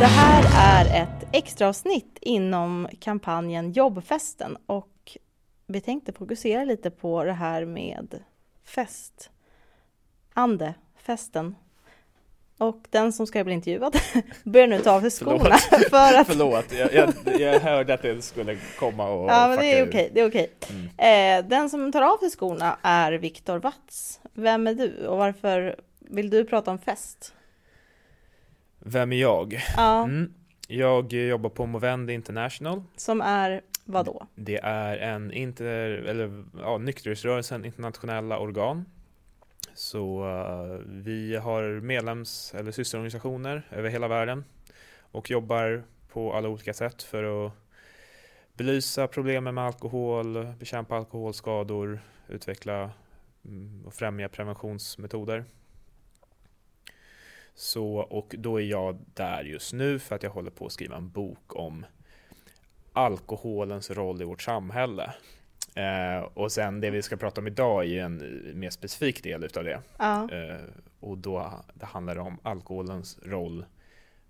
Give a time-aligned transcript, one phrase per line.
[0.00, 5.18] Det här är ett extra avsnitt inom kampanjen Jobbfesten och
[5.66, 8.22] vi tänkte fokusera lite på det här med
[8.64, 9.30] fest,
[10.32, 11.54] ande, festen.
[12.58, 13.96] Och den som ska bli intervjuad
[14.44, 15.88] börjar nu ta av sig skorna Förlåt.
[15.90, 16.26] för att...
[16.26, 20.10] Förlåt, jag, jag, jag hörde att det skulle komma och Ja, men det är okej.
[20.14, 20.52] Det är okej.
[20.70, 21.44] Mm.
[21.44, 24.20] Eh, den som tar av sig skorna är Viktor Watz.
[24.32, 27.34] Vem är du och varför vill du prata om fest?
[28.86, 29.60] Vem är jag?
[29.76, 30.34] Ja, Mm.
[30.68, 32.82] Jag jobbar på Movendi International.
[32.96, 34.26] som är vad då?
[34.34, 38.84] Det är en inter, eller, ja, nykterhetsrörelsen internationella organ.
[39.74, 44.44] Så eh, vi har medlems eller systerorganisationer över hela världen
[45.00, 47.52] och jobbar på alla olika sätt för att
[48.54, 52.90] belysa problemen med alkohol, bekämpa alkoholskador, utveckla
[53.44, 55.44] mm, och främja preventionsmetoder.
[57.54, 60.96] Så, och då är jag där just nu för att jag håller på att skriva
[60.96, 61.86] en bok om
[62.92, 65.14] alkoholens roll i vårt samhälle.
[65.74, 69.44] Eh, och sen det vi ska prata om idag är ju en mer specifik del
[69.44, 69.80] utav det.
[69.98, 70.56] Ja, Eh,
[71.00, 73.64] och då det handlar om alkoholens roll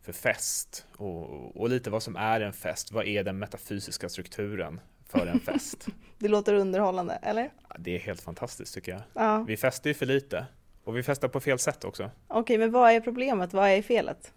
[0.02, 2.92] för fest och, och lite vad som är en fest.
[2.92, 5.86] Vad är den metafysiska strukturen för en fest?
[6.19, 7.50] det låter underhållande, eller?
[7.78, 9.02] Det är helt fantastiskt tycker jag.
[9.14, 10.47] Ja, Vi festar ju för lite
[10.84, 12.10] och vi festar på fel sätt också.
[12.28, 13.52] okej, men vad är problemet?
[13.52, 14.32] Vad är felet?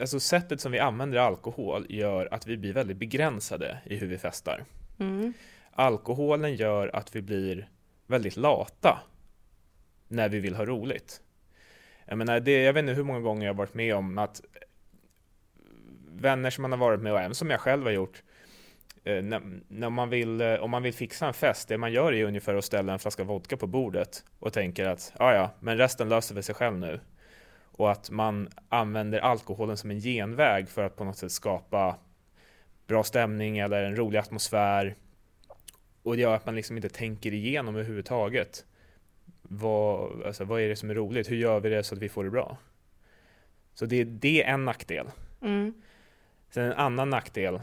[0.00, 4.18] Alltså sättet som vi använder alkohol gör att vi blir väldigt begränsade i hur vi
[4.18, 4.64] festar.
[4.98, 5.32] Mm.
[5.72, 7.68] Alkoholen gör att vi blir
[8.06, 9.02] väldigt lata
[10.08, 11.20] när vi vill ha roligt.
[12.04, 14.40] Jag menar, det, jag vet inte hur många gånger jag har varit med om att
[16.08, 18.22] vänner som man har varit med och även som jag själv har gjort
[19.04, 22.24] när, när man vill, eh, om man vill fixa en fest, det man gör är
[22.24, 26.08] ungefär att ställa en flaska vodka på bordet och tänker att ja, ja, men resten
[26.08, 27.00] löser väl sig själv nu.
[27.76, 31.96] Och att man använder alkoholen som en genväg för att på något sätt skapa
[32.86, 34.94] bra stämning eller en rolig atmosfär.
[36.02, 38.64] Och det gör att man liksom inte tänker igenom överhuvudtaget.
[39.42, 41.30] Vad, alltså, vad är det som är roligt?
[41.30, 42.56] Hur gör vi det så att vi får det bra?
[43.74, 45.06] Så det, det är en nackdel.
[45.42, 45.74] Mm.
[46.50, 47.60] Sen en annan nackdel.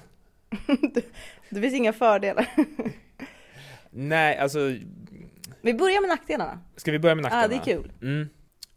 [1.49, 2.47] Det finns inga fördelar.
[3.89, 4.59] Nej, alltså
[5.61, 6.59] Vi börjar med nackdelarna.
[6.75, 7.63] ska vi börja med Ja, nackdelarna?
[7.65, 7.91] det är kul.
[8.01, 8.29] Mm.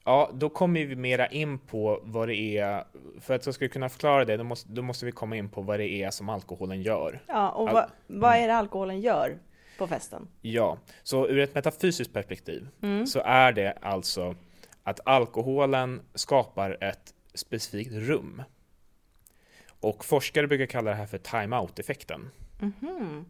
[0.04, 2.84] Ja, då kommer vi mera in på vad det är.
[3.20, 5.62] För att jag ska kunna förklara det, då måste, då måste vi komma in på
[5.62, 7.22] vad det är som alkoholen gör.
[7.26, 9.38] Ja, och Al- vad, vad är det alkoholen gör
[9.78, 10.28] på festen?
[10.40, 13.06] Ja, så ur ett metafysiskt perspektiv Mm.
[13.06, 14.34] så är det alltså
[14.82, 18.42] att alkoholen skapar ett specifikt rum.
[19.84, 22.30] Och forskare brukar kalla det här för time-out-effekten.
[22.60, 23.24] Mhm.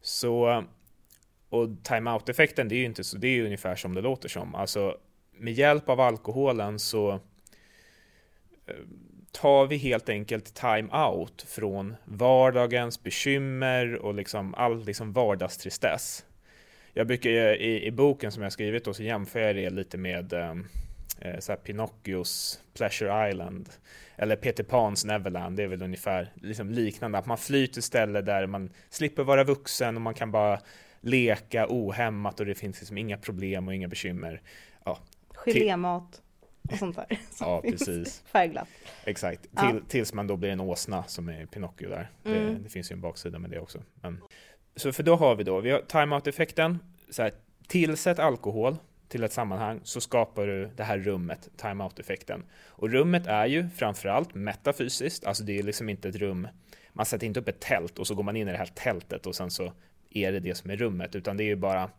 [0.00, 0.64] Så,
[1.48, 4.54] och time-out-effekten, det är ju inte så, det är ungefär som det låter som.
[4.54, 4.98] Alltså,
[5.32, 7.10] med hjälp av alkoholen så
[8.66, 8.74] eh,
[9.32, 16.24] tar vi helt enkelt time-out från vardagens bekymmer och liksom all liksom vardagstristess.
[16.92, 20.32] Jag brukar i, i boken som jag skrivit då så jämför jag det lite med
[20.32, 20.54] eh,
[21.20, 23.68] eh, så här Pinocchios Pleasure Island
[24.16, 28.20] eller Peter Pans Neverland, det är väl ungefär liksom liknande, att man flyr till ställe
[28.20, 30.60] där man slipper vara vuxen och man kan bara
[31.00, 34.42] leka ohämmat och det finns liksom inga problem och inga bekymmer.
[35.46, 36.22] Gelémat
[36.72, 37.06] och sånt där.
[37.40, 38.22] Ja, precis.
[38.32, 38.68] Färgglatt.
[39.04, 39.70] Exakt, Ja.
[39.70, 42.10] Till, tills man då blir en åsna som är Pinocchio där.
[42.22, 42.62] Det, Mm.
[42.62, 43.82] det finns ju en baksida med det också.
[44.00, 44.22] Men,
[44.76, 46.78] så för då har vi då, vi har time-out-effekten,
[47.10, 47.32] så här,
[47.66, 48.76] tillsätt alkohol
[49.08, 52.44] till ett sammanhang så skapar du det här rummet, time-out-effekten.
[52.66, 56.48] Och rummet är ju framförallt metafysiskt, alltså det är liksom inte ett rum,
[56.92, 59.26] man sätter inte upp ett tält och så går man in i det här tältet
[59.26, 59.72] och sen så
[60.10, 61.90] är det det som är rummet, utan det är ju bara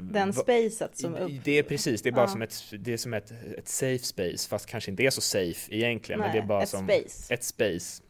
[0.00, 1.30] Den Va- spacet som upp.
[1.44, 2.28] det är precis, det är bara Ja.
[2.28, 5.74] som, ett, det är som ett, ett safe space, fast kanske inte är så safe
[5.76, 6.20] egentligen.
[6.20, 7.34] men det är bara ett som space.
[7.34, 8.02] ett space.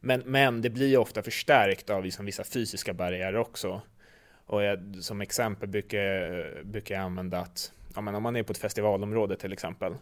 [0.00, 3.82] Men, men det blir ju ofta förstärkt av liksom vissa fysiska barriärer också.
[4.50, 8.52] Och jag, som exempel brukar, brukar jag använda att ja, men om man är på
[8.52, 9.94] ett festivalområde till exempel,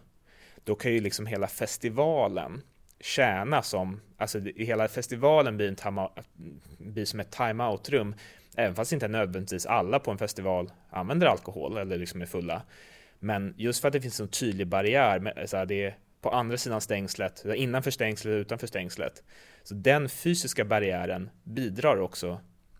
[0.63, 2.61] då kan ju liksom hela festivalen
[2.99, 6.09] tjäna som, alltså hela festivalen blir, en time
[6.77, 8.15] blir som ett time-out-rum,
[8.55, 12.61] även fast inte nödvändigtvis alla på en festival använder alkohol eller liksom är fulla.
[13.19, 16.29] Men just för att det finns en tydlig barriär, med, så här, det är på
[16.29, 19.23] andra sidan stängslet, innanför stängslet och utanför stängslet.
[19.63, 22.39] Så den fysiska barriären bidrar också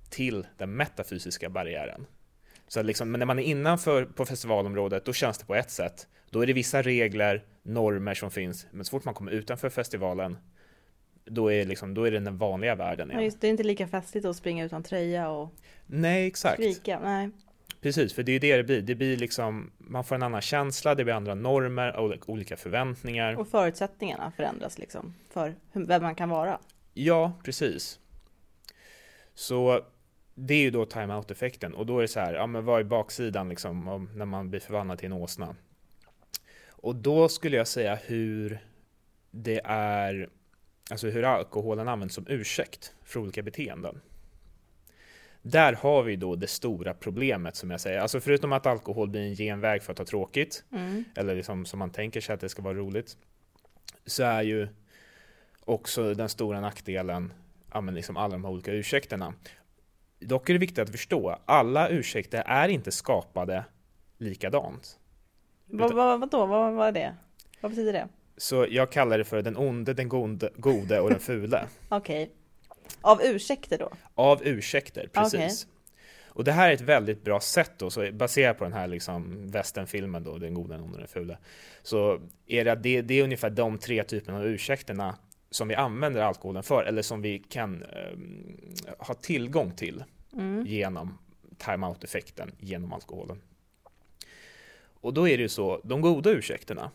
[0.09, 2.05] till den metafysiska barriären.
[2.67, 6.07] Så liksom, men när man är innanför på festivalområdet, då känns det på ett sätt.
[6.29, 10.37] Då är det vissa regler, normer som finns, men så fort man kommer utanför festivalen,
[11.25, 13.25] då är, liksom, då är det den vanliga världen Ja, igen.
[13.25, 15.53] just, det är inte lika festligt att springa utan tröja och
[15.85, 16.53] Nej, exakt.
[16.53, 16.99] skrika.
[16.99, 17.29] Nej.
[17.81, 18.81] Precis, för det är det det blir.
[18.81, 23.35] Det blir liksom, man får en annan känsla, det blir andra normer, och olika förväntningar.
[23.35, 26.59] Och förutsättningarna förändras liksom för vem man kan vara.
[26.93, 27.99] Ja, precis.
[29.33, 29.85] Så
[30.41, 32.83] det är ju då time-out-effekten och då är det så här, ja men vad är
[32.83, 35.55] baksidan liksom när man blir förvandlad till en åsna?
[36.69, 38.59] Och då skulle jag säga hur
[39.31, 40.29] det är,
[40.91, 44.01] alltså hur alkoholen används som ursäkt för olika beteenden.
[45.41, 49.21] Där har vi då det stora problemet som jag säger, alltså förutom att alkohol blir
[49.21, 51.03] en genväg för att ha tråkigt, mm.
[51.15, 53.17] eller liksom som man tänker sig att det ska vara roligt,
[54.05, 54.67] så är ju
[55.59, 57.33] också den stora nackdelen
[57.73, 59.33] ja, men liksom alla de här olika ursäkterna.
[60.19, 63.65] Dock är det viktigt att förstå, alla ursäkter är inte skapade
[64.17, 64.99] likadant.
[65.65, 67.15] Vad, vad, vadå, vad, vad är det?
[67.61, 68.07] Vad betyder det?
[68.37, 71.67] Så jag kallar det för den onde, den gode, gode och den fule.
[71.89, 72.23] Okej.
[72.23, 72.35] Okay.
[73.01, 73.91] Av ursäkter då?
[74.15, 75.65] Av ursäkter, precis.
[75.65, 75.75] Okay.
[76.27, 79.47] Och det här är ett väldigt bra sätt då, så baserat på den här liksom
[79.51, 81.37] västernfilmen då, den gode, den onde och den fule.
[81.83, 85.15] Så är det, det, det är ungefär de tre typerna av ursäkterna
[85.51, 88.17] som vi använder alkoholen för eller som vi kan eh,
[88.97, 90.03] ha tillgång till
[90.33, 90.65] mm.
[90.65, 91.17] genom
[91.57, 93.41] time-out-effekten genom alkoholen.
[95.01, 96.91] Och då är det ju så, de goda ursäkterna,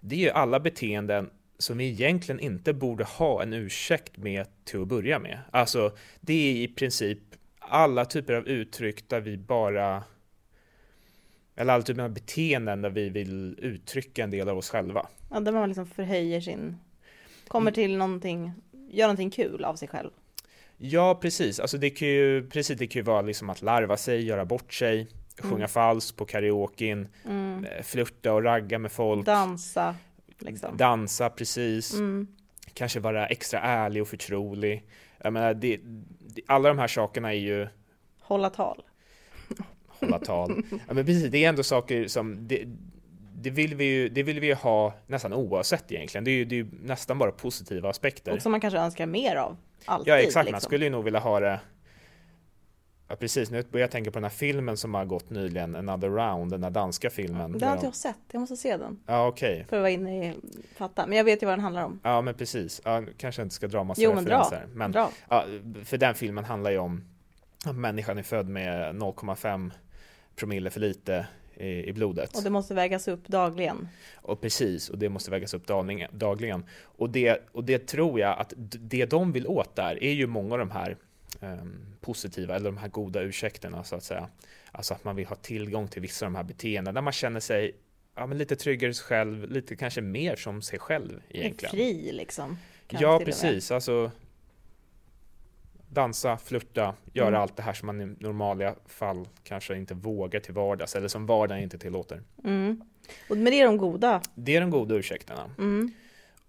[0.00, 4.82] det är ju alla beteenden som vi egentligen inte borde ha en ursäkt med till
[4.82, 5.38] att börja med.
[5.50, 7.18] Alltså, det är i princip
[7.58, 10.04] alla typer av uttryck där vi bara
[11.56, 15.06] eller alla typer av beteenden där vi vill uttrycka en del av oss själva.
[15.30, 16.76] Ja, där man liksom förhöjer sin
[17.52, 18.52] kommer till någonting,
[18.88, 20.10] gör någonting kul av sig själv.
[20.76, 21.60] Ja, precis.
[21.60, 24.72] Alltså det kan ju, precis, det kan ju vara liksom att larva sig, göra bort
[24.74, 25.08] sig,
[25.38, 25.68] sjunga mm.
[25.68, 27.64] falskt på karaoken, mm.
[27.64, 29.26] Eh, flirta och ragga med folk.
[29.26, 29.94] Dansa.
[30.38, 30.76] Liksom.
[30.76, 31.94] Dansa, precis.
[31.94, 32.26] Mm.
[32.74, 34.86] Kanske vara extra ärlig och förtrolig.
[35.18, 35.80] Jag menar, det,
[36.34, 37.68] det, alla de här sakerna är ju...
[38.20, 38.82] Hålla tal.
[39.86, 40.62] Hålla tal.
[40.88, 42.48] Ja, men precis, det är ändå saker som...
[42.48, 42.64] Det,
[43.42, 46.24] det vill vi ju, det vill vi ha nästan oavsett egentligen.
[46.24, 48.32] Det är ju, det är ju nästan bara positiva aspekter.
[48.32, 49.56] Och som man kanske önskar mer av.
[49.84, 50.52] Alltid, ja exakt, liksom.
[50.52, 51.60] man skulle ju nog vilja ha det
[53.12, 56.08] Ja precis, nu börjar jag tänka på den här filmen som har gått nyligen, Another
[56.08, 57.52] Round, den där danska filmen.
[57.52, 58.98] Den har inte jag sett, jag måste se den.
[59.06, 59.52] Ja okej.
[59.52, 59.64] Okay.
[59.64, 60.34] För att vara inne i,
[60.76, 62.00] fatta, men jag vet ju vad den handlar om.
[62.02, 64.66] Ja men precis, ja, kanske inte ska dra massa jo, referenser.
[64.74, 65.10] Men, dra.
[65.28, 65.38] men
[65.70, 67.04] Ja, för den filmen handlar ju om
[67.66, 69.70] att människan är född med 0,5
[70.36, 71.26] promille för lite
[71.62, 72.36] i, blodet.
[72.36, 73.88] Och det måste vägas upp dagligen.
[74.14, 75.66] Och precis, och det måste vägas upp
[76.12, 76.64] dagligen.
[76.82, 80.52] Och det, och det tror jag att det de vill åt där är ju många
[80.52, 80.96] av de här
[81.40, 84.28] um, positiva eller de här goda ursäkterna så att säga.
[84.72, 87.40] Alltså att man vill ha tillgång till vissa av de här beteendena där man känner
[87.40, 87.72] sig
[88.14, 91.70] ja, men lite tryggare i sig själv, lite kanske mer som sig själv egentligen.
[91.70, 92.58] Fri liksom.
[92.88, 93.70] Ja, precis.
[93.70, 94.10] Alltså
[95.92, 97.40] dansa, flirta, göra mm.
[97.40, 101.26] allt det här som man i normala fall kanske inte vågar till vardags eller som
[101.26, 102.22] vardagen inte tillåter.
[102.44, 102.82] Mm.
[103.28, 104.22] Och, men det är de goda?
[104.34, 105.50] Det är de goda ursäkterna.
[105.58, 105.92] Mm.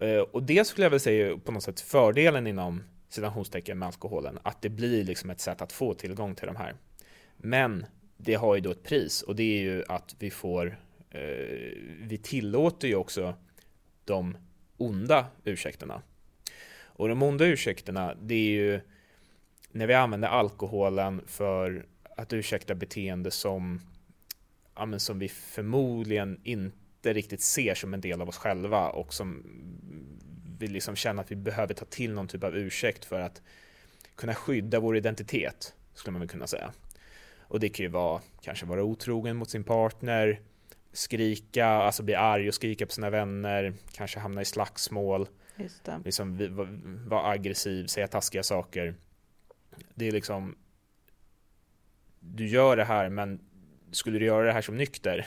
[0.02, 4.38] Uh, och det skulle jag väl säga på något sätt fördelen inom citationstecken med alkoholen,
[4.42, 6.74] att det blir liksom ett sätt att få tillgång till de här.
[7.36, 7.86] Men
[8.16, 11.20] det har ju då ett pris och det är ju att vi får, uh,
[12.02, 13.34] vi tillåter ju också
[14.04, 14.36] de
[14.76, 16.02] onda ursäkterna.
[16.96, 18.80] Och de onda ursäkterna, det är ju
[19.74, 21.86] när vi använder alkoholen för
[22.16, 23.80] att ursäkta beteende som,
[24.74, 29.42] ja, som vi förmodligen inte riktigt ser som en del av oss själva och som
[30.58, 33.42] vi liksom känner att vi behöver ta till någon typ av ursäkt för att
[34.14, 36.72] kunna skydda vår identitet, skulle man väl kunna säga.
[37.40, 40.40] Och det kan ju vara, kanske vara otrogen mot sin partner,
[40.92, 45.28] skrika, alltså bli arg och skrika på sina vänner, kanske hamna i slagsmål,
[46.04, 46.38] liksom
[47.08, 48.94] vara aggressiv, säga taskiga saker
[49.94, 50.56] det är liksom
[52.20, 53.40] du gör det här men
[53.90, 55.26] skulle du göra det här som nykter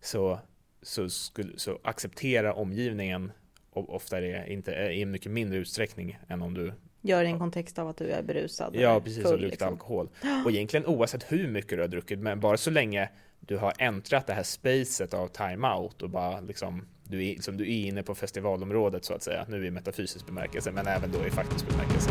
[0.00, 0.38] så,
[0.82, 3.32] så, skulle, så acceptera omgivningen
[3.70, 7.78] ofta är inte i mycket mindre utsträckning än om du Gör det i en kontext
[7.78, 8.76] av att du är berusad.
[8.76, 9.68] Ja, precis, full, och luktar liksom.
[9.68, 10.08] alkohol.
[10.44, 13.08] Och egentligen oavsett hur mycket du har druckit, men bara så länge
[13.40, 17.64] du har äntrat det här spacet av time-out och bara liksom du är, liksom, du
[17.64, 21.30] är inne på festivalområdet så att säga, nu i metafysisk bemärkelse, men även då i
[21.30, 22.10] faktisk bemärkelse.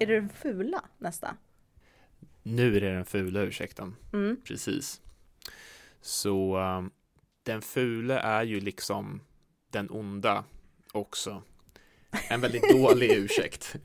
[0.00, 1.36] Är det den fula nästa?
[2.42, 3.96] Nu är det den fula ursäkten.
[4.12, 4.36] Mm.
[4.44, 5.00] Precis.
[6.00, 6.90] Så um,
[7.42, 9.20] den fula är ju liksom
[9.70, 10.44] den onda
[10.92, 11.42] också.
[12.30, 13.76] En väldigt dålig ursäkt.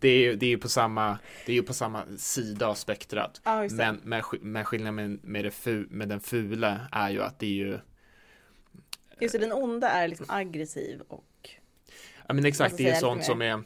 [0.00, 3.40] Det är ju det är på samma, det är på samma sida av spektrat.
[3.44, 7.38] Ah, men, men, men skillnaden med, med, det fu, med den fula är ju att
[7.38, 7.78] det är ju
[9.20, 11.50] Just det, den onda är liksom aggressiv och
[12.26, 13.62] Ja men exakt, det är sånt som är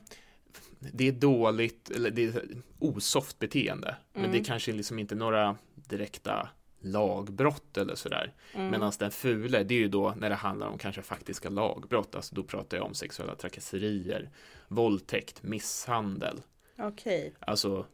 [0.93, 2.43] det är dåligt, eller det är
[2.79, 3.89] osoft beteende.
[3.89, 4.23] Mm.
[4.23, 6.49] Men det är kanske liksom inte några direkta
[6.81, 8.33] lagbrott eller sådär.
[8.53, 8.71] Mm.
[8.71, 12.15] Medan den fule, det är ju då när det handlar om kanske faktiska lagbrott.
[12.15, 14.31] Alltså då pratar jag om sexuella trakasserier,
[14.69, 16.41] våldtäkt, misshandel.
[16.79, 17.21] Okej.
[17.21, 17.33] Okay.
[17.41, 17.87] Alltså,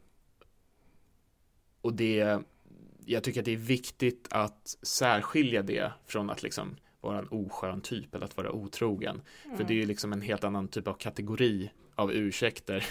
[1.81, 2.39] och det,
[3.05, 7.81] jag tycker att det är viktigt att särskilja det från att liksom vara en oskön
[7.81, 9.21] typ eller att vara otrogen.
[9.45, 9.57] Mm.
[9.57, 12.85] För det är ju liksom en helt annan typ av kategori av ursäkter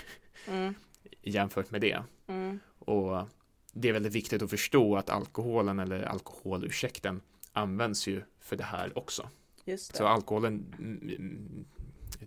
[0.49, 0.75] mm.
[1.23, 2.03] jämfört med det.
[2.27, 2.61] Mm.
[2.79, 3.29] Och
[3.73, 7.21] det är väldigt viktigt att förstå att alkoholen eller alkoholursäkten
[7.53, 9.29] används ju för det här också.
[9.65, 9.79] Det.
[9.79, 11.67] Så alkoholen mm,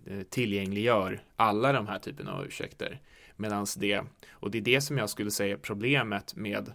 [0.06, 3.00] mm, tillgängliggör alla de här typerna av ursäkter.
[3.36, 6.72] Medan det, och det är det som jag skulle säga problemet med,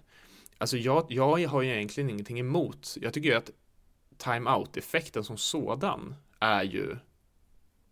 [0.58, 3.52] alltså jag, jag har ju egentligen ingenting emot, jag tycker ju att
[4.18, 6.96] time-out-effekten som sådan är ju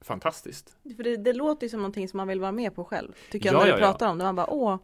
[0.02, 0.78] fantastiskt.
[0.96, 3.46] För det, det, låter ju som någonting som man vill vara med på själv, tycker
[3.46, 4.12] jag, ja, när du ja, pratar ja.
[4.12, 4.24] om det.
[4.24, 4.80] Man bara, åh,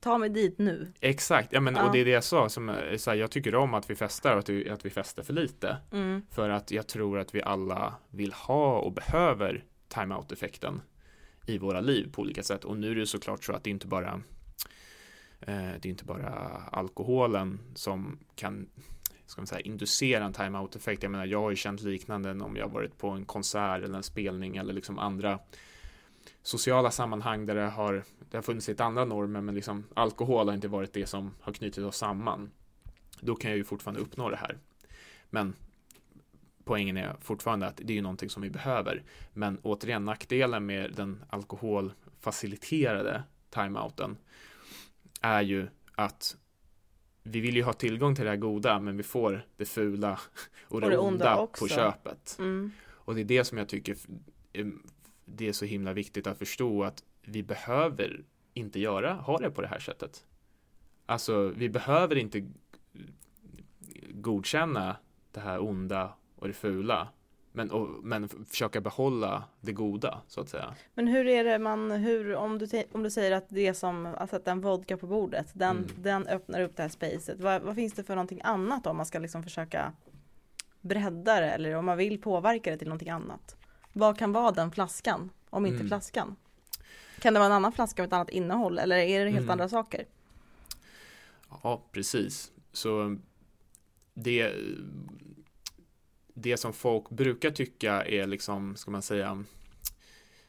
[0.00, 0.92] ta mig dit nu.
[1.00, 3.74] Exakt, ja, men, och det är det jag sa, som, så här, jag tycker om
[3.74, 5.76] att vi festar och att vi, att vi festar för lite.
[5.92, 6.22] Mm.
[6.30, 10.80] För att jag tror att vi alla vill ha och behöver time-out-effekten
[11.46, 12.64] i våra liv på olika sätt.
[12.64, 14.20] Och nu är det såklart så att det inte bara
[15.40, 16.30] eh, det är inte bara
[16.72, 18.66] alkoholen som kan
[19.26, 21.02] ska man säga, inducera en timeout-effekt.
[21.02, 24.02] Jag menar, jag har ju känt liknande om jag varit på en konsert eller en
[24.02, 25.38] spelning eller liksom andra
[26.42, 30.54] sociala sammanhang där det har, det har funnits lite andra normer men liksom alkohol har
[30.54, 32.50] inte varit det som har knutit oss samman.
[33.20, 34.58] Då kan jag ju fortfarande uppnå det här.
[35.30, 35.54] Men
[36.64, 39.02] poängen är fortfarande att det är ju någonting som vi behöver.
[39.32, 44.16] Men återigen nackdelen med den alkoholfaciliterade timeouten
[45.20, 46.36] är ju att
[47.26, 50.20] vi vill ju ha tillgång till det här goda men vi får det fula
[50.68, 52.36] och det, och det onda, onda på köpet.
[52.38, 52.70] Mm.
[52.86, 53.96] Och det är det som jag tycker
[55.24, 59.60] det är så himla viktigt att förstå att vi behöver inte göra, ha det på
[59.60, 60.26] det här sättet.
[61.06, 62.46] Alltså, vi behöver inte
[64.10, 64.96] godkänna
[65.32, 67.08] det här onda och det fula.
[67.56, 70.74] Men, och, men försöka behålla det goda så att säga.
[70.94, 74.30] Men hur är det man, hur, om du, om du säger att det som, att
[74.30, 75.88] sätta en vodka på bordet, den, mm.
[75.96, 77.40] den öppnar upp det här spacet.
[77.40, 79.92] Vad, vad, finns det för någonting annat om man ska liksom försöka
[80.80, 83.56] bredda det eller om man vill påverka det till någonting annat?
[83.92, 85.88] Vad kan vara den flaskan, om inte mm.
[85.88, 86.36] flaskan?
[87.20, 89.50] Kan det vara en annan flaska med ett annat innehåll eller är det helt mm.
[89.50, 90.04] andra saker?
[91.62, 92.52] Ja, precis.
[92.72, 93.16] Så
[94.14, 94.52] det,
[96.34, 99.44] det som folk brukar tycka är liksom, ska man säga,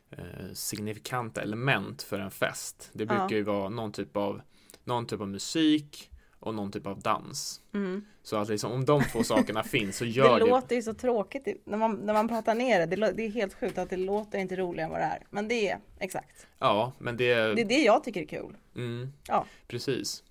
[0.09, 2.89] eh, signifikanta element för en fest.
[2.93, 3.35] Det brukar ja.
[3.35, 4.41] ju vara någon typ av,
[4.83, 6.11] någon typ av musik,
[6.45, 7.61] och någon typ av dans.
[7.73, 8.05] Mm.
[8.23, 10.45] Så att liksom, om de två sakerna finns så gör det.
[10.45, 12.95] Det låter ju så tråkigt när man, när man pratar ner det.
[13.11, 13.25] det.
[13.25, 15.23] Är helt sjukt att det låter inte roligare än vad det är.
[15.29, 16.47] Men det är exakt.
[16.59, 17.35] Ja, men det.
[17.35, 18.57] Det är det jag tycker är kul.
[18.75, 19.13] Mm.
[19.27, 20.23] Ja, precis.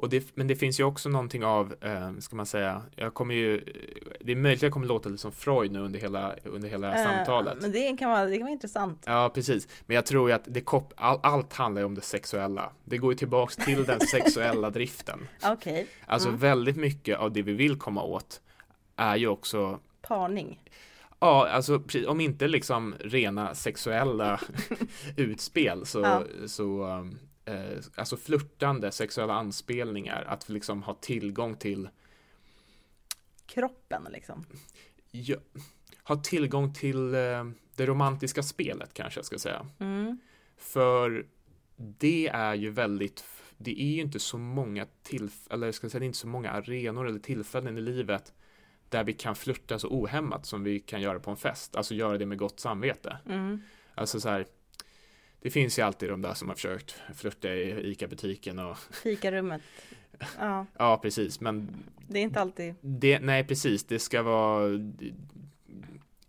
[0.00, 3.34] Och det, men det finns ju också någonting av, eh, ska man säga, jag kommer
[3.34, 3.64] ju,
[4.20, 6.94] det är möjligt att jag kommer låta lite som Freud nu under hela, under hela
[6.94, 7.58] eh, samtalet.
[7.60, 9.02] Men det kan, vara, det kan vara intressant.
[9.06, 9.68] Ja, precis.
[9.86, 12.72] Men jag tror ju att det kop, all, allt handlar ju om det sexuella.
[12.84, 15.28] Det går ju tillbaks till den sexuella driften.
[15.44, 15.72] Okej.
[15.72, 15.86] Okay.
[16.06, 16.40] Alltså mm.
[16.40, 18.40] väldigt mycket av det vi vill komma åt
[18.96, 20.62] är ju också Parning.
[21.18, 24.40] Ja, alltså om inte liksom rena sexuella
[25.16, 26.22] utspel så, ja.
[26.46, 31.88] så um, eh, alltså flörtande sexuella anspelningar, att liksom ha tillgång till
[33.46, 34.44] kroppen liksom.
[35.10, 35.36] Ja,
[36.02, 37.44] ha tillgång till eh,
[37.76, 39.66] det romantiska spelet kanske jag ska säga.
[39.78, 40.20] Mm.
[40.56, 41.26] För
[41.76, 43.24] det är ju väldigt,
[43.56, 46.28] det är ju inte så många tillfällen, eller jag ska säga, det är inte så
[46.28, 48.34] många arenor eller tillfällen i livet
[48.88, 52.18] där vi kan flirta så ohämmat som vi kan göra på en fest, alltså göra
[52.18, 53.18] det med gott samvete.
[53.26, 53.60] Mm.
[53.94, 54.46] Alltså så här,
[55.42, 59.62] det finns ju alltid de där som har försökt flirta i ICA-butiken och Fikarummet.
[60.38, 60.66] Ja.
[60.78, 62.74] ja, precis, men det är inte alltid.
[62.80, 65.12] Det, nej, precis, det ska vara det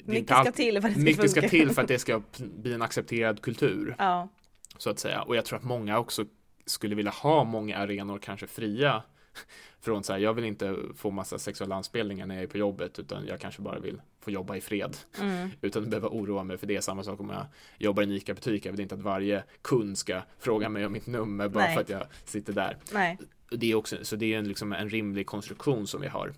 [0.05, 2.73] mycket ska till för att det ska Mycket ska till för att det ska bli
[2.73, 3.95] en accepterad kultur.
[3.97, 4.29] Ja.
[4.77, 5.21] Så att säga.
[5.21, 6.25] Och jag tror att många också
[6.65, 9.03] skulle vilja ha många arenor kanske fria
[9.81, 12.99] från så här, jag vill inte få massa sexuella anspelningar när jag är på jobbet
[12.99, 15.49] utan jag kanske bara vill få jobba i fred mm.
[15.61, 16.81] utan att behöva oroa mig för det.
[16.81, 17.45] Samma sak om jag
[17.77, 18.65] jobbar i en ICA-butik.
[18.65, 21.73] Jag vill inte att varje kund ska fråga mig om mitt nummer bara Nej.
[21.73, 22.77] för att jag sitter där.
[22.93, 23.17] Nej.
[23.49, 26.33] Det är också, så det är en, liksom en rimlig konstruktion som vi har.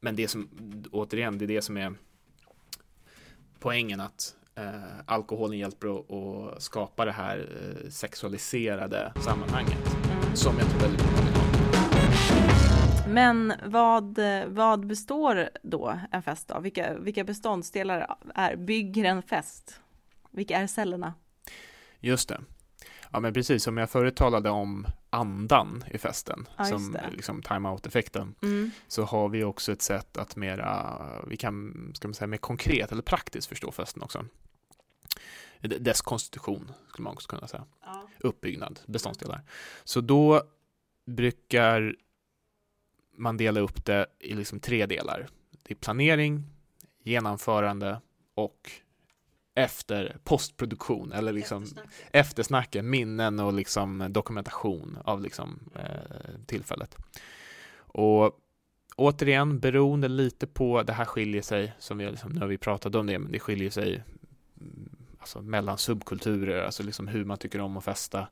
[0.00, 0.48] Men det som,
[0.90, 1.94] återigen, det är det som är
[3.58, 4.72] poängen att eh,
[5.06, 10.36] alkoholen hjälper att, att skapa det här eh, sexualiserade sammanhanget mm.
[10.36, 11.37] som jag tror väldigt många.
[13.08, 16.62] Men vad, vad består då en fest av?
[16.62, 19.80] Vilka, vilka beståndsdelar är, bygger en fest?
[20.30, 21.14] Vilka är cellerna?
[22.00, 22.40] Just det.
[23.10, 27.10] Ja men precis, som jag förut talade om andan i festen, Ja, som det.
[27.12, 28.70] liksom time-out-effekten, Mm.
[28.88, 30.96] så har vi också ett sätt att mera,
[31.26, 34.24] vi kan, ska man säga, mer konkret eller praktiskt förstå festen också.
[35.60, 37.64] Dess konstitution, skulle man också kunna säga.
[37.84, 38.08] Ja.
[38.20, 39.40] Uppbyggnad, beståndsdelar.
[39.84, 40.42] Så då
[41.06, 41.96] brukar
[43.18, 45.28] man dela upp det i liksom tre delar.
[45.62, 46.44] Det är planering,
[47.02, 48.00] genomförande
[48.34, 48.70] och
[49.54, 51.66] efter postproduktion eller liksom
[52.12, 56.96] eftersnacken, minnen och liksom dokumentation av liksom, eh, tillfället.
[57.76, 58.40] Och
[58.96, 62.94] återigen, beroende lite på, det här skiljer sig, som vi liksom, nu har vi pratat
[62.94, 64.02] om det, men det skiljer sig
[64.60, 68.28] mm, alltså, mellan subkulturer, alltså liksom hur man tycker om att festa.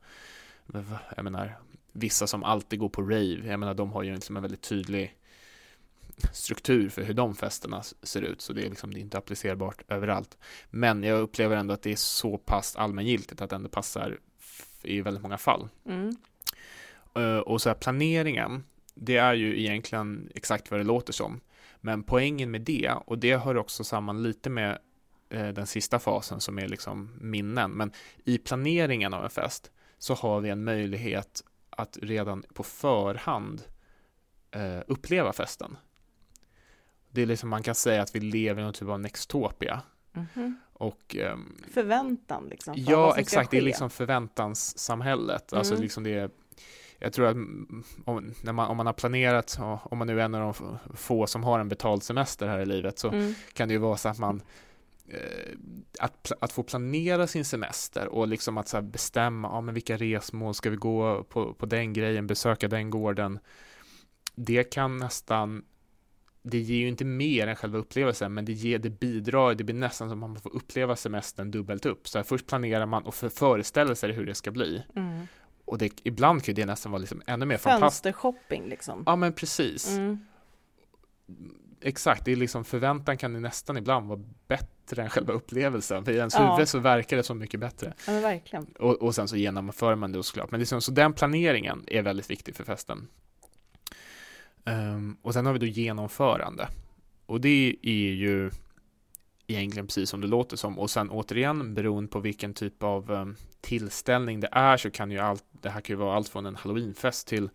[1.16, 1.58] Jag menar,
[1.96, 5.16] vissa som alltid går på rave, jag menar de har ju liksom en väldigt tydlig
[6.32, 9.82] struktur för hur de festerna ser ut, så det är liksom det är inte applicerbart
[9.88, 10.38] överallt.
[10.70, 14.18] Men jag upplever ändå att det är så pass allmängiltigt att det ändå passar
[14.82, 15.68] i väldigt många fall.
[15.86, 16.16] Mm.
[17.14, 21.40] Eh, Och så här planeringen, det är ju egentligen exakt vad det låter som.
[21.80, 24.78] Men poängen med det, och det hör också samman lite med
[25.30, 27.92] eh, den sista fasen som är liksom minnen, men
[28.24, 31.42] i planeringen av en fest så har vi en möjlighet
[31.76, 33.62] att redan på förhand
[34.50, 35.76] eh, uppleva festen.
[37.10, 39.82] Det är liksom, man kan säga att vi lever i någon typ av nextopia.
[40.12, 40.56] Mhm.
[40.72, 42.74] Och ehm, Förväntan liksom.
[42.74, 43.50] för Ja, exakt.
[43.50, 45.52] Det är liksom förväntanssamhället.
[45.52, 45.82] Alltså Mm.
[45.82, 46.30] liksom det är,
[46.98, 50.24] jag tror att mm, om, när man, om man har planerat, om man nu är
[50.24, 53.34] en av de få som har en betald semester här i livet, så Mm.
[53.52, 54.42] kan det ju vara så att man
[55.98, 59.96] att, pla- att få planera sin semester och liksom att så bestämma, ja men vilka
[59.96, 63.38] resmål ska vi gå på, på den grejen, besöka den gården.
[64.34, 65.64] Det kan nästan
[66.50, 69.74] det ger ju inte mer än själva upplevelsen, men det, ger, det bidrar, det blir
[69.74, 72.08] nästan som att man får uppleva semestern dubbelt upp.
[72.08, 74.82] Så här, först planerar man och för, föreställer sig hur det ska bli.
[74.96, 75.26] Mm.
[75.64, 78.02] Och det, ibland kan det nästan vara liksom ännu mer fantastiskt.
[78.02, 79.02] Fönstershopping liksom.
[79.06, 79.88] Ja, men precis.
[79.88, 80.18] Mm.
[81.80, 86.04] Exakt, det är liksom förväntan kan ju nästan ibland vara bättre än själva upplevelsen.
[86.04, 86.52] För i ens Ja.
[86.54, 87.94] huvud så verkar det så mycket bättre.
[88.06, 88.64] Ja, men verkligen.
[88.78, 90.50] Och, och sen så genomför man det såklart.
[90.50, 93.08] Men liksom, så den planeringen är väldigt viktig för festen.
[94.64, 96.68] Ehm, och sen har vi då genomförande.
[97.26, 98.50] Och det är ju
[99.46, 100.78] egentligen precis som det låter som.
[100.78, 105.18] Och sen återigen, beroende på vilken typ av um, tillställning det är så kan ju
[105.18, 107.48] allt, det här kan ju vara allt från en halloweenfest till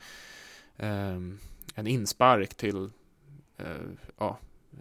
[0.77, 1.39] ehm,
[1.75, 2.89] en inspark till
[4.17, 4.37] ja,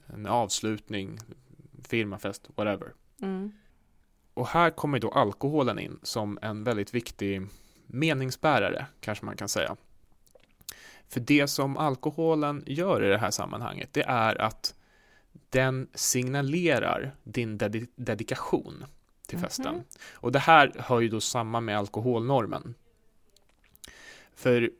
[0.06, 1.18] en avslutning,
[1.88, 2.92] firmafest, whatever.
[3.22, 3.52] Mm.
[4.34, 7.46] Och här kommer då alkoholen in som en väldigt viktig
[7.86, 9.76] meningsbärare, kanske man kan säga.
[11.08, 14.74] För det som alkoholen gör i det här sammanhanget, det är att
[15.48, 18.84] den signalerar din dedi- dedikation
[19.26, 19.74] till festen.
[19.74, 19.84] Mhm.
[20.12, 22.74] Och det här hör ju då samman med alkoholnormen.
[24.34, 24.70] För,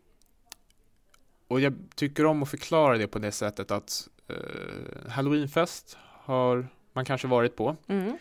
[1.50, 7.04] och jag tycker om att förklara det på det sättet att eh, halloweenfest har man
[7.04, 7.76] kanske varit på.
[7.88, 8.18] Mm.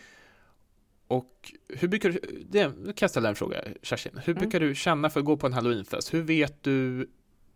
[1.06, 4.12] Och hur brukar du, det, nu kan jag ställa en fråga Kerstin.
[4.24, 4.40] Hur Mm.
[4.40, 6.14] brukar du känna för att gå på en halloweenfest?
[6.14, 7.08] Hur vet du,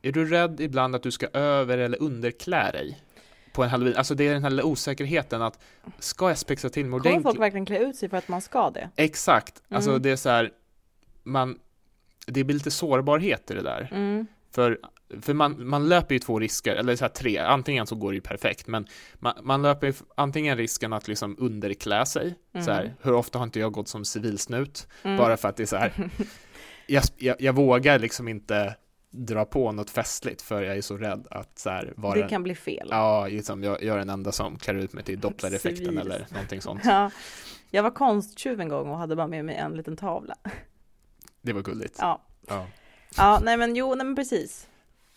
[0.03, 3.01] är du rädd ibland att du ska över eller underklä dig?
[3.53, 5.59] På en halloween, alltså det är den här osäkerheten att
[5.99, 7.41] ska jag spexa till mig Kommer folk ordentligt?
[7.43, 8.91] verkligen klä ut sig för att man ska det?
[8.97, 10.03] Exakt, alltså Mm.
[10.03, 10.51] det är så här,
[11.23, 11.59] man,
[12.27, 13.89] det blir lite sårbarhet i det där.
[13.93, 14.27] Mm.
[14.51, 14.79] För,
[15.23, 18.15] för man, man löper ju två risker, eller så här tre, antingen så går det
[18.17, 22.83] ju perfekt, men man, man löper ju antingen risken att liksom underklä sig, så här,
[22.83, 22.95] Mm.
[23.03, 24.89] hur ofta har inte jag gått som civilsnut?
[25.03, 25.17] Mm.
[25.17, 25.93] Bara för att det är så här,
[26.87, 28.77] jag, jag, jag vågar liksom inte
[29.11, 32.43] dra på något festligt för jag är så rädd att så här, vara Det kan
[32.43, 32.89] bli fel.
[32.91, 36.61] Ja, liksom, jag, jag är den enda som klär ut mig till dopplereffekten eller någonting
[36.61, 36.81] sånt.
[36.85, 37.11] Ja.
[37.71, 40.35] Jag var konsttjuv en gång och hade bara med mig en liten tavla.
[41.43, 41.97] Det var gulligt.
[41.99, 42.67] Ja, Ja.
[43.17, 44.67] ja nej men jo, nej men precis.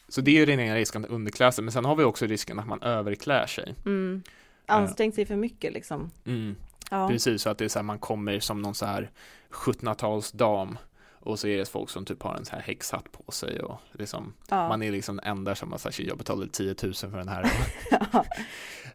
[0.10, 2.26] Så det är ju den ena risken att underklä sig, men sen har vi också
[2.26, 3.76] risken att man överklär sig.
[3.86, 4.24] Mm.
[4.66, 6.12] Ansträngt sig för mycket liksom.
[6.26, 6.56] Mm.
[6.92, 7.08] Ja.
[7.10, 9.12] Precis, så att det är så här, man kommer som någon så här
[9.52, 10.78] 1700-talsdam
[11.20, 13.80] och så är det folk som typ har en så här häxhatt på sig och
[13.92, 14.68] liksom, ja.
[14.68, 17.52] man är liksom den enda som har sagt jag betalade 10 000 för den här.
[17.92, 18.26] Ja.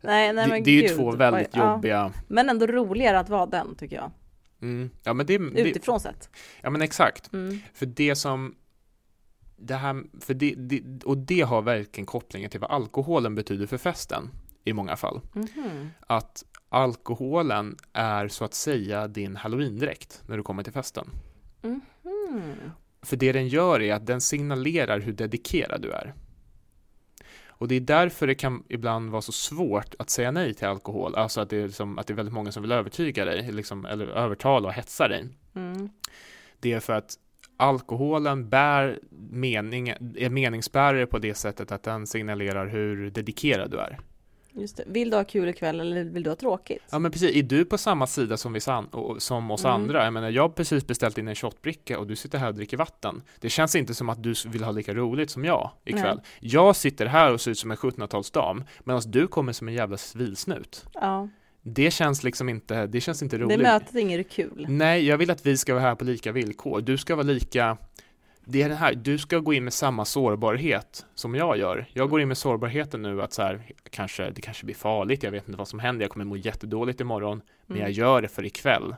[0.01, 1.73] Nej, nej det, det är ju två väldigt Ja.
[1.75, 4.11] jobbiga, Men ändå roligare att vara den tycker jag.
[4.63, 6.31] mm, ja men det, det, Utifrån sett.
[6.63, 7.61] ja men exakt, Mm.
[7.75, 8.55] för det som
[9.63, 13.79] det här, för det, det, och det har verkligen kopplingen till vad alkoholen betyder för
[13.79, 14.31] festen
[14.65, 15.21] i många fall.
[15.33, 15.91] Mhm.
[16.07, 21.09] Att alkoholen är så att säga din halloweendräkt när du kommer till festen.
[21.63, 21.81] Mhm.
[23.03, 26.15] För det den gör är att den signalerar hur dedikerad du är.
[27.47, 31.15] Och det är därför det kan ibland vara så svårt att säga nej till alkohol.
[31.15, 33.85] Alltså att det är, liksom, att det är väldigt många som vill övertyga dig, liksom,
[33.85, 35.29] eller övertala och hetsa dig.
[35.55, 35.91] Mm.
[36.61, 37.19] Det är för att
[37.63, 43.99] alkoholen bär mening, är meningsbärare på det sättet att den signalerar hur dedikerad du är.
[44.55, 44.85] Just det.
[44.87, 46.83] Vill du ha kul ikväll eller vill du ha tråkigt?
[46.91, 48.61] Ja men precis, är du på samma sida som, vi,
[49.19, 49.75] som oss mm.
[49.75, 50.05] andra?
[50.05, 52.77] Jag menar, jag har precis beställt in en shotbricka och du sitter här och dricker
[52.77, 53.23] vatten.
[53.41, 56.17] Det känns inte som att du vill ha lika roligt som jag ikväll.
[56.17, 56.53] Nej.
[56.53, 59.97] Jag sitter här och ser ut som en 1700-talsdam, medan du kommer som en jävla
[59.97, 60.85] civilsnut.
[60.95, 61.29] Ja.
[61.63, 63.59] Det känns liksom inte, det känns inte roligt.
[63.59, 64.67] Det mötet är inget kul.
[64.69, 66.81] Nej, jag vill att vi ska vara här på lika villkor.
[66.81, 67.77] Du ska vara lika
[68.45, 71.87] det är det här, du ska gå in med samma sårbarhet som jag gör.
[71.93, 75.31] Jag går in med sårbarheten nu att så här, kanske, det kanske blir farligt, jag
[75.31, 77.45] vet inte vad som händer, jag kommer må jättedåligt imorgon, mm.
[77.67, 78.95] men jag gör det för ikväll.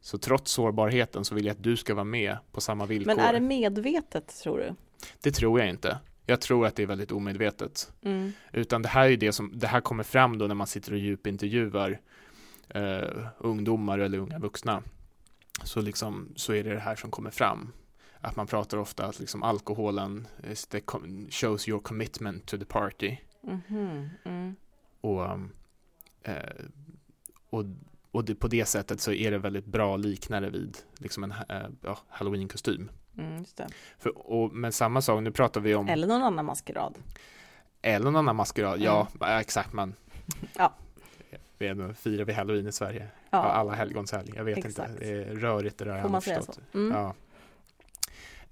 [0.00, 3.14] Så trots sårbarheten så vill jag att du ska vara med på samma villkor.
[3.16, 4.74] Men är det medvetet tror du?
[5.20, 5.98] Det tror jag inte.
[6.26, 7.92] Jag tror att det är väldigt omedvetet.
[8.02, 8.32] Mm.
[8.52, 10.98] Utan det här är det som, det här kommer fram då när man sitter och
[10.98, 12.00] djupintervjuar
[12.68, 14.82] eh, ungdomar eller unga vuxna.
[15.64, 17.72] Så liksom, så är det det här som kommer fram
[18.20, 20.26] att man pratar ofta att liksom alkoholen
[21.30, 23.16] shows your commitment to the party.
[23.42, 24.08] Mm-hmm.
[24.24, 24.56] Mm.
[25.00, 25.24] Och,
[26.22, 26.64] eh,
[27.50, 27.64] och,
[28.10, 31.68] och det, på det sättet så är det väldigt bra liknande vid liksom en eh,
[31.82, 32.90] ja, halloween-kostym.
[33.18, 33.44] Mm,
[33.98, 36.98] För, och, men samma sak, nu pratar vi om Eller någon annan maskerad.
[37.82, 38.84] Eller någon annan maskerad, mm.
[38.84, 39.94] ja exakt man
[40.56, 40.74] Ja
[41.62, 43.08] vi firar vi halloween i Sverige.
[43.30, 43.38] Ja.
[43.38, 44.32] Alla helgons helg.
[44.36, 44.90] Jag vet exakt.
[44.90, 46.02] inte, det är rörigt det där.
[46.02, 46.52] Får man säga så?
[46.74, 46.96] Mm.
[46.96, 47.14] Ja.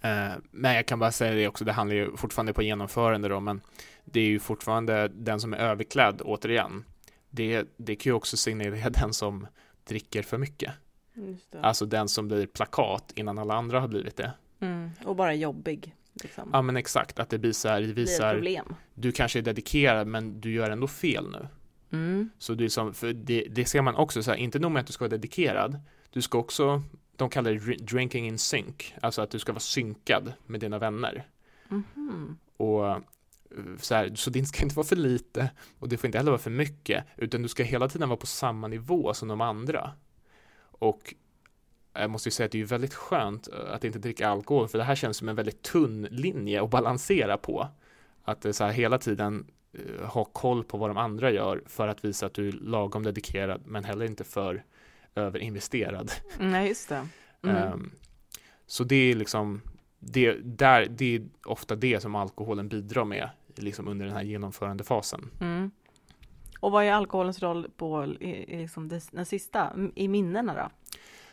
[0.09, 3.41] Eh, men jag kan bara säga det också, det handlar ju fortfarande på genomförande då,
[3.41, 3.61] men
[4.05, 6.85] det är ju fortfarande den som är överklädd, återigen.
[7.31, 9.47] Det, det kan ju också signalera den som
[9.85, 10.73] dricker för mycket.
[11.61, 14.33] Alltså den som blir plakat innan alla andra har blivit det.
[14.61, 15.95] Mm, och bara jobbig.
[16.23, 16.51] Liksom.
[16.53, 18.75] Ja men exakt, att det visar, det visar problem.
[18.95, 21.49] du kanske är dedikerad men du gör ändå fel nu.
[21.93, 22.31] Mm.
[22.39, 24.81] Så det, är som, för det, det ser man också så här, inte nog med
[24.81, 25.79] att du ska vara dedikerad,
[26.11, 26.83] du ska också
[27.21, 31.27] de kallar det drinking in sync, alltså att du ska vara synkad med dina vänner.
[31.69, 32.37] Mm-hmm.
[32.57, 32.99] Och eh,
[33.79, 36.41] så, här, så det ska inte vara för lite och det får inte heller vara
[36.41, 39.93] för mycket, utan du ska hela tiden vara på samma nivå som de andra.
[40.61, 41.15] Och
[41.93, 44.79] jag måste ju säga att det är väldigt skönt eh, att inte dricka alkohol, för
[44.79, 47.69] det här känns som en väldigt tunn linje att balansera på.
[48.25, 49.47] Att det så här hela tiden
[49.79, 53.03] uh, ha koll på vad de andra gör för att visa att du är lagom
[53.03, 54.65] dedikerad, men heller inte för
[55.15, 56.13] överinvesterad.
[56.39, 57.09] Nej, just det.
[57.43, 57.73] Mm.
[57.73, 57.93] Um,
[58.67, 59.61] så det är liksom,
[59.99, 65.31] det, där, det är ofta det som alkoholen bidrar med liksom under den här genomförandefasen.
[65.41, 65.71] Mm.
[66.61, 70.71] Och vad är alkoholens roll på i, liksom det, den sista, i minnena då?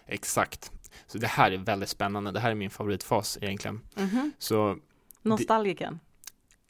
[0.08, 0.72] Exakt.
[1.08, 2.32] Så det här är väldigt spännande.
[2.32, 3.82] Det här är min favoritfas egentligen.
[3.96, 4.32] Mm -hmm.
[4.39, 4.78] Så
[5.22, 6.00] Nostalgiken?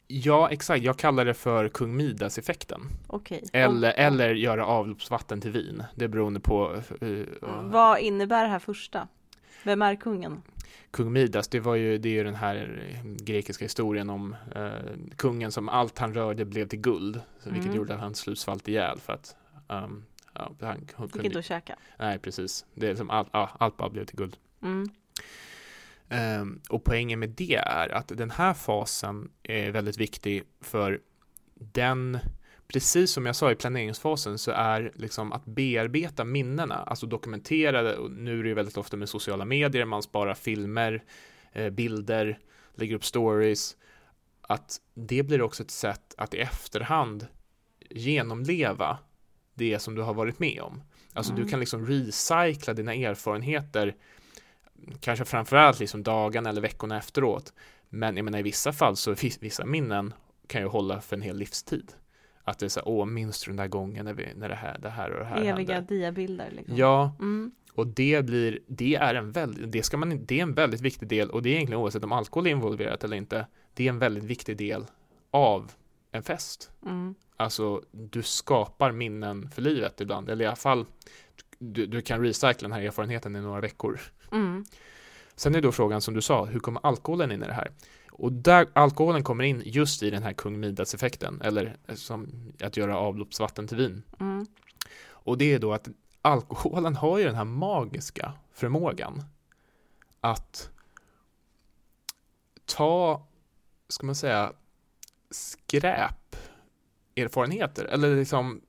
[0.06, 0.82] Ja, exakt.
[0.82, 2.80] Jag kallar det för kung Midas-effekten.
[3.08, 3.40] Okay.
[3.52, 4.00] Eller, oh.
[4.00, 5.82] eller göra avloppsvatten till vin.
[5.94, 6.82] Det är beroende på.
[7.02, 7.26] Uh,
[7.62, 9.08] Vad innebär det här första?
[9.64, 10.42] Vem är kungen?
[10.90, 14.70] Kung Midas, det var ju, det är ju den här grekiska historien om uh,
[15.16, 17.20] kungen som allt han rörde blev till guld.
[17.44, 17.76] Vilket mm.
[17.76, 19.36] gjorde att han slutsvalt ihjäl för att
[19.68, 20.04] um,
[20.38, 21.76] ja, han kunde Fick inte att käka.
[21.98, 22.66] Nej, precis.
[22.74, 24.36] Det är som allt, ja, allt bara blev till guld.
[24.62, 24.90] Mm.
[26.10, 31.00] Um, och poängen med det är att den här fasen är väldigt viktig för
[31.54, 32.18] den,
[32.68, 37.96] precis som jag sa i planeringsfasen, så är liksom att bearbeta minnena, alltså dokumentera det,
[37.96, 41.04] och nu är det väldigt ofta med sociala medier, man sparar filmer,
[41.52, 42.38] eh, bilder,
[42.74, 43.76] lägger upp stories,
[44.40, 47.26] att det blir också ett sätt att i efterhand
[47.90, 48.98] genomleva
[49.58, 50.82] det som du har varit med om.
[51.12, 51.44] Alltså mm.
[51.44, 53.94] du kan liksom recycla dina erfarenheter
[55.00, 57.52] kanske framförallt liksom dagarna eller veckorna efteråt.
[57.88, 60.14] Men jag menar i vissa fall så vissa minnen
[60.46, 61.92] kan ju hålla för en hel livstid.
[62.44, 64.78] Att det är så åh, minns du den där gången när, vi, när det här,
[64.78, 65.94] det här och det här Eviga hände?
[65.94, 66.76] diabilder liksom.
[66.76, 67.52] Ja, mm.
[67.72, 71.08] och det blir, det är en väldigt, det ska man, det är en väldigt viktig
[71.08, 73.46] del och det är egentligen oavsett om alkohol är involverat eller inte.
[73.74, 74.86] Det är en väldigt viktig del
[75.30, 75.72] av
[76.12, 76.70] en fest.
[76.86, 77.14] Mm.
[77.40, 80.86] Alltså, du skapar minnen för livet ibland, eller i alla fall
[81.58, 84.00] du, du kan recycla den här erfarenheten i några veckor.
[84.32, 84.64] Mm.
[85.36, 87.72] Sen är då frågan som du sa, hur kommer alkoholen in i det här?
[88.12, 92.98] Och där alkoholen kommer in just i den här kung Midas-effekten, eller som att göra
[92.98, 94.02] avloppsvatten till vin.
[94.20, 94.46] Mm.
[95.10, 95.88] Och det är då att
[96.22, 99.22] alkoholen har ju den här magiska förmågan
[100.20, 100.70] att
[102.64, 103.26] ta,
[103.88, 104.52] ska man säga,
[105.30, 106.36] skräp
[107.18, 108.60] erfarenheter, eller liksom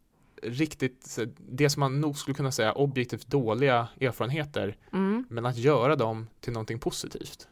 [0.44, 5.26] riktigt, det som man nog skulle kunna säga objektivt dåliga erfarenheter, mm.
[5.30, 7.48] men att göra dem till någonting positivt.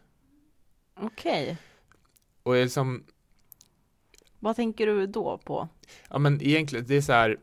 [1.00, 1.44] Okej.
[1.44, 1.56] Okay.
[2.44, 3.04] Och liksom
[4.40, 5.68] Vad tänker du då på?
[6.10, 7.38] Ja men egentligen, det är så här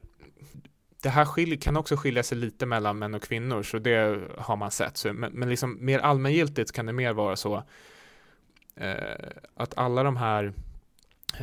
[1.04, 4.56] det här skilj, kan också skilja sig lite mellan män och kvinnor, så det har
[4.56, 4.96] man sett.
[4.96, 7.62] Så, men, men liksom mer allmängiltigt kan det mer vara så
[8.76, 10.52] eh, att alla de här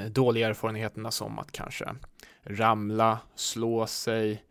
[0.09, 1.95] dåliga erfarenheterna som att kanske
[2.43, 4.43] ramla, slå sig,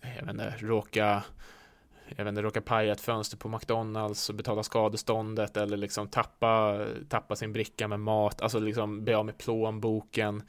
[0.00, 1.22] jag vet inte, råka
[2.16, 6.84] jag vet inte, råka paja ett fönster på McDonalds och betala skadeståndet eller liksom tappa,
[7.08, 10.42] tappa sin bricka med mat, alltså liksom bli av med plånboken,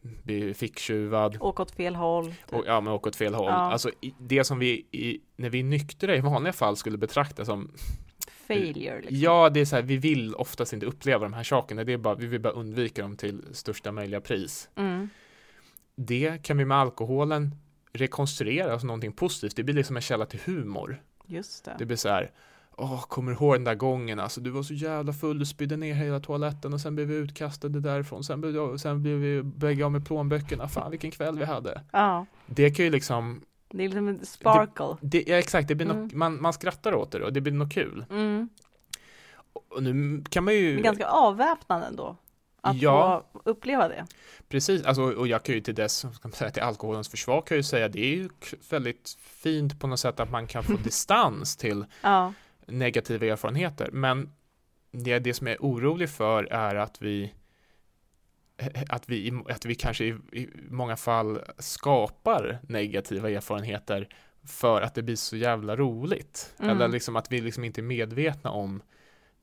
[0.00, 1.36] bli ficktjuvad.
[1.40, 2.24] Åka åt fel håll.
[2.24, 2.52] Typ.
[2.52, 3.46] Och, ja, men åka åt fel håll.
[3.46, 3.72] Ja.
[3.72, 7.72] Alltså det som vi, i, när vi är nyktra i vanliga fall skulle betrakta som
[8.48, 9.00] failure.
[9.00, 9.16] Liksom.
[9.16, 11.84] Ja, det är så här, vi vill oftast inte uppleva de här sakerna.
[11.84, 14.68] Det är bara, vi vill bara undvika dem till största möjliga pris.
[14.76, 15.08] Mm.
[15.94, 17.54] Det kan vi med alkoholen
[17.92, 19.56] rekonstruera som någonting positivt.
[19.56, 21.02] Det blir liksom en källa till humor.
[21.26, 21.76] Just det.
[21.78, 22.30] Det blir så här,
[22.76, 25.76] åh, kommer du ihåg den där gången, alltså du var så jävla full, du spydde
[25.76, 29.84] ner hela toaletten och sen blev vi utkastade därifrån, sen blev, sen blev vi bägge
[29.84, 31.82] av med plånböckerna, fan vilken kväll vi hade.
[31.92, 32.26] Ja.
[32.46, 34.96] Det kan ju liksom Det är liksom en sparkle.
[35.00, 36.02] Det, det, ja, exakt, det blir mm.
[36.02, 38.04] något, man, man skrattar åt det och det blir något kul.
[38.10, 38.48] Mm.
[39.68, 40.78] Och nu kan man ju...
[40.78, 42.16] Är ganska avväpnande ändå.
[42.60, 44.06] Att ja, få uppleva det.
[44.48, 47.54] Precis, alltså, och jag kan ju till dess, ska man säga, till alkoholens försvar kan
[47.54, 48.28] jag ju säga det är ju
[48.70, 52.32] väldigt fint på något sätt att man kan få distans till ja.
[52.66, 53.90] negativa erfarenheter.
[53.92, 54.32] Men
[54.90, 57.32] det, det som jag är orolig för är att vi
[58.88, 64.08] att vi, att vi kanske i, i många fall skapar negativa erfarenheter
[64.46, 66.54] för att det blir så jävla roligt.
[66.58, 66.70] Mm.
[66.70, 68.82] Eller liksom att vi liksom inte är medvetna om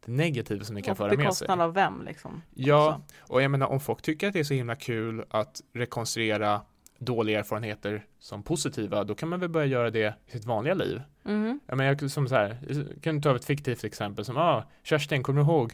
[0.06, 1.24] det negativa som det kan och föra med sig.
[1.24, 2.42] bekostnad av vem liksom?
[2.54, 3.34] Ja, också.
[3.34, 6.62] och jag menar om folk tycker att det är så himla kul att rekonstruera
[6.98, 11.02] dåliga erfarenheter som positiva, då kan man väl börja göra det i sitt vanliga liv.
[11.26, 11.60] Mm.
[11.66, 15.24] Jag menar, jag, som så här, jag kan ta ett fiktivt exempel som, ah, Kerstin,
[15.24, 15.74] kommer du ihåg?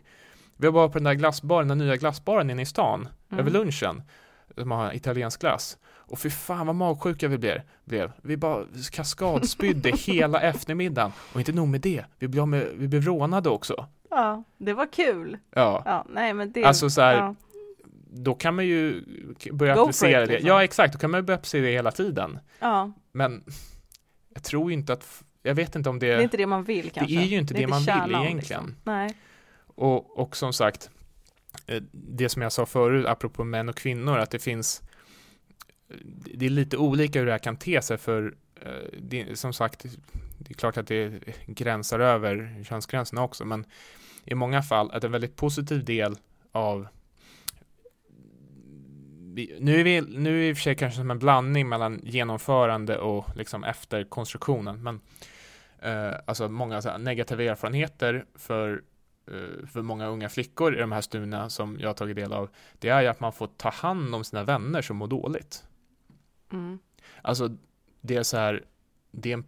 [0.62, 3.39] Vi var på den där glassbaren, den nya glassbaren inne i stan, mm.
[3.39, 4.02] över lunchen,
[4.56, 5.78] som har italiensk glass.
[5.88, 7.62] Och fy fan vad magsjuka vi blev.
[7.86, 8.12] blev.
[8.21, 11.12] Vi bara kaskadspydde hela eftermiddagen.
[11.34, 13.88] Och inte nog med det, vi blev, med, vi blev rånade också.
[14.10, 15.38] Ja, det var kul.
[15.56, 15.84] Ja.
[15.86, 17.36] ja nej, men det, alltså så här, ja.
[18.10, 19.04] då kan man ju
[19.52, 20.34] börja Go applicera it, det.
[20.34, 20.47] Liksom.
[20.47, 22.39] Ja, exakt, då kan man ju börja applicera det hela tiden.
[22.60, 22.91] Ja.
[23.12, 23.43] Men
[24.34, 26.08] jag tror inte att, jag vet inte om det...
[26.08, 27.15] Det är inte det man vill kanske.
[27.15, 28.38] Det är ju inte det, det man vill egentligen.
[28.38, 28.76] Liksom.
[28.84, 29.15] Nej.
[29.76, 30.90] Och, och som sagt,
[31.68, 34.82] eh, det som jag sa förut, apropå män och kvinnor, att det finns
[36.34, 39.86] det är lite olika hur det här kan te sig för eh, det, som sagt,
[40.38, 41.14] det är klart att det
[41.48, 43.66] gränsar över könsgränserna också, men
[44.26, 46.16] i många fall att en väldigt positiv del
[46.52, 46.88] av
[49.60, 52.02] nu är, vi, nu är det i och för sig kanske som en blandning mellan
[52.04, 55.00] genomförande och liksom efter konstruktionen, men
[55.80, 58.84] eh, alltså många så negativa erfarenheter för,
[59.68, 62.90] för många unga flickor i de här studierna som jag har tagit del av, det
[62.90, 65.64] är ju att man får ta hand om sina vänner som mår dåligt.
[66.52, 66.80] Mm.
[67.22, 67.50] Alltså,
[68.02, 68.64] det är så här,
[69.12, 69.46] det är en,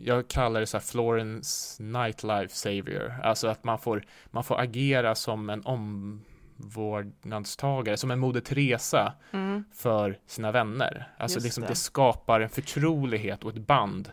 [0.00, 5.14] jag kallar det så här Florence Nightlife Savior, alltså att man får, man får agera
[5.14, 9.64] som en omvårdnadstagare, som en Moder Teresa mm.
[9.72, 11.08] för sina vänner.
[11.18, 11.68] Alltså liksom det.
[11.68, 14.10] det skapar en förtrolighet och ett band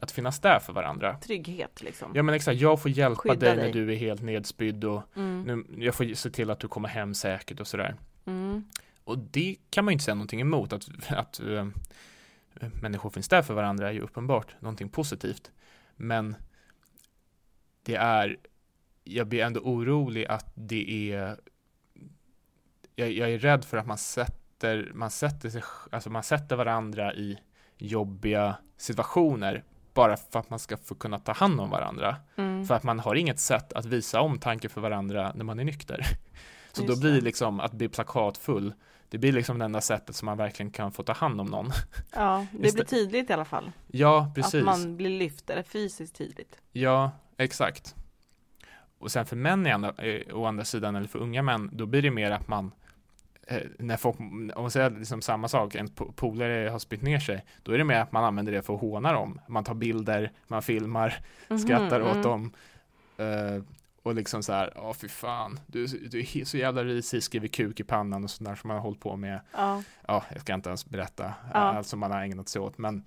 [0.00, 1.16] att finnas där för varandra.
[1.16, 2.12] Trygghet liksom.
[2.14, 5.02] Ja men exakt, jag får hjälpa Skydda dig, dig när du är helt nedspydd och
[5.16, 5.42] mm.
[5.42, 7.94] nu, jag får se till att du kommer hem säkert och sådär.
[8.24, 8.64] Mm.
[9.04, 11.66] Och det kan man ju inte säga någonting emot, att, att uh,
[12.82, 15.50] människor finns där för varandra är ju uppenbart någonting positivt.
[15.96, 16.36] Men
[17.82, 18.36] det är,
[19.04, 21.36] jag blir ändå orolig att det är,
[22.94, 27.14] jag, jag är rädd för att man sätter, man sätter sig, alltså man sätter varandra
[27.14, 27.38] i
[27.78, 32.16] jobbiga situationer bara för att man ska få kunna ta hand om varandra.
[32.36, 32.66] Mm.
[32.66, 36.06] För att man har inget sätt att visa omtanke för varandra när man är nykter.
[36.72, 38.72] Så Just då blir det liksom att bli plakatfull,
[39.08, 41.70] det blir liksom det enda sättet som man verkligen kan få ta hand om någon.
[42.14, 43.72] Ja, det blir tydligt i alla fall.
[43.86, 44.54] Ja, precis.
[44.54, 46.56] Att man blir lyft, eller fysiskt tydligt.
[46.72, 47.94] Ja, exakt.
[48.98, 52.02] Och sen för män andra, eh, å andra sidan, eller för unga män, då blir
[52.02, 52.72] det mer att man
[53.78, 57.72] när folk, om man säger liksom samma sak, en polare har spytt ner sig, då
[57.72, 59.40] är det mer att man använder det för att håna dem.
[59.48, 61.06] Man tar bilder, man filmar,
[61.48, 62.22] mm -hmm, skrattar åt mm.
[62.22, 62.52] dem.
[63.20, 63.62] Uh,
[64.02, 67.80] och liksom så här, ja fy fan, du, du är så jävla risig, skriver kuk
[67.80, 69.40] i pannan och sådär som man har hållit på med.
[69.52, 69.82] Ja.
[70.06, 71.58] ja, jag ska inte ens berätta ja.
[71.58, 73.04] allt som man har ägnat sig åt, men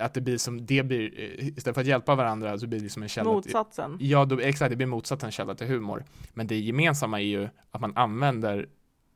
[0.00, 1.20] att det blir som, det blir,
[1.58, 3.98] istället för att hjälpa varandra så blir det som en källa Motsatsen.
[3.98, 6.04] Till, ja, då, exakt, det blir motsatsen källa till humor.
[6.34, 8.68] Men det gemensamma är ju att man använder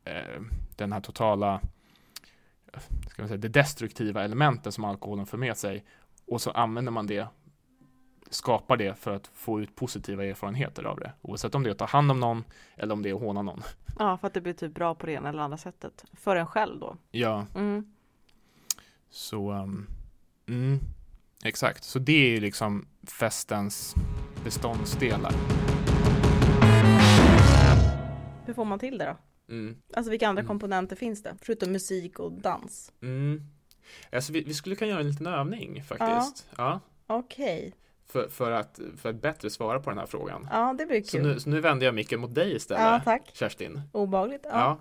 [0.05, 0.43] eh,
[0.77, 1.61] den här totala,
[3.09, 5.85] ska man säga, det destruktiva elementet som alkoholen för med sig
[6.27, 7.27] och så använder man det
[8.31, 11.13] skapar det för att få ut positiva erfarenheter av det.
[11.23, 12.45] Oavsett om det är att ta hand om någon
[12.77, 13.63] eller om det är att håna någon.
[13.99, 16.05] Ja, för att det blir typ bra på det ena eller andra sättet.
[16.13, 16.97] För en själv då.
[17.11, 17.47] Ja.
[17.55, 17.95] Mm.
[19.11, 19.87] Så um,
[20.47, 20.81] Mm,
[21.45, 22.87] exakt, så det är ju liksom
[23.21, 23.95] festens
[24.45, 25.33] beståndsdelar.
[28.47, 29.17] Hur får man till det då?
[29.49, 29.77] Mm.
[29.95, 30.49] Alltså vilka andra Mm.
[30.49, 31.37] komponenter finns det?
[31.43, 32.93] Förutom musik och dans.
[33.03, 33.43] Mm.
[34.13, 36.47] Alltså, vi, vi skulle kunna göra en liten övning faktiskt.
[36.57, 36.81] Ja.
[37.07, 37.75] Okej,
[38.07, 40.49] För, för, att, för att bättre svara på den här frågan.
[40.53, 41.27] ja det blir Så kul.
[41.27, 43.31] nu, så nu vänder jag micken mot dig istället, ja tack.
[43.35, 43.81] Kerstin.
[43.93, 44.47] Obehagligt.
[44.51, 44.79] Ja.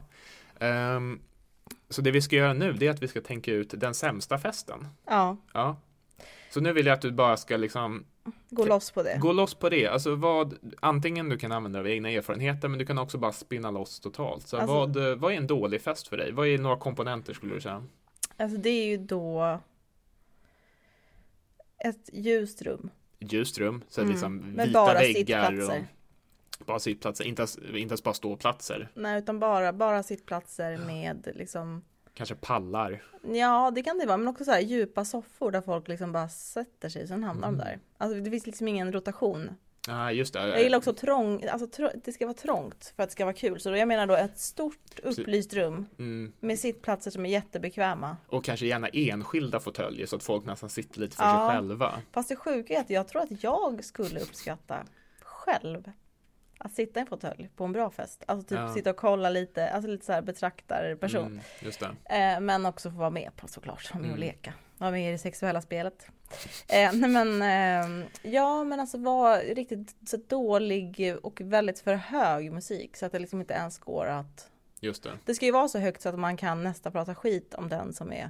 [0.60, 0.66] Ja.
[0.66, 1.20] Ehm,
[1.90, 4.38] så det vi ska göra nu, det är att vi ska tänka ut den sämsta
[4.38, 4.88] festen.
[5.06, 5.78] ja, Ja.
[6.50, 8.06] Så nu vill jag att du bara ska liksom
[8.50, 9.18] gå loss på det.
[9.22, 9.88] gå loss på det.
[9.88, 13.72] Alltså vad, antingen du kan använda av egna erfarenheter, men du kan också bara spinna
[13.72, 14.48] loss totalt.
[14.48, 16.32] Så Alltså- vad, eh, vad är en dålig fest för dig?
[16.32, 17.84] Vad är några komponenter skulle du säga?
[18.38, 19.60] Alltså det är ju då
[21.78, 22.90] ett ljust rum.
[23.20, 24.12] Ett ljust rum, så Mm.
[24.12, 25.88] liksom vita bara väggar sittplatser.
[26.60, 28.90] och bara sittplatser, inte ens, inte ens bara ståplatser.
[28.94, 31.82] Nej, utan bara, bara sittplatser med liksom
[32.14, 33.04] Kanske pallar.
[33.34, 36.30] Ja, det kan det vara, men också så här djupa soffor där folk liksom bara
[36.30, 37.60] sätter sig, sen hamnar Mm.
[37.60, 37.80] de där.
[37.98, 39.50] Alltså det finns liksom ingen rotation.
[39.88, 40.48] Ja, just det.
[40.48, 43.36] Jag gillar också trång, alltså tr- det ska vara trångt för att det ska vara
[43.36, 43.60] kul.
[43.60, 46.34] Så då, jag menar då ett stort upplyst rum Mm.
[46.40, 48.18] med sittplatser som är jättebekväma.
[48.28, 51.48] Och kanske gärna enskilda fåtöljer så att folk nästan sitter lite för Ja.
[51.50, 52.02] sig själva.
[52.12, 54.84] Fast det sjuka är att jag tror att jag skulle uppskatta
[55.22, 55.92] själv
[56.58, 58.24] att sitta i en fåtölj på en bra fest.
[58.28, 58.74] Alltså typ Ja.
[58.74, 61.42] sitta och kolla lite, alltså lite så här betraktarperson.
[61.62, 62.36] Mm.
[62.36, 64.28] Eh, men också få vara med på såklart, vara med och Mm.
[64.28, 64.54] leka.
[64.78, 66.08] Vara med i det sexuella spelet.
[66.70, 67.42] Eh, nej men,
[68.02, 73.12] eh, ja men alltså vara riktigt så dålig och väldigt för hög musik så att
[73.12, 75.12] det liksom inte ens går att Just det.
[75.26, 77.94] Det ska ju vara så högt så att man kan nästan prata skit om den
[77.94, 78.30] som är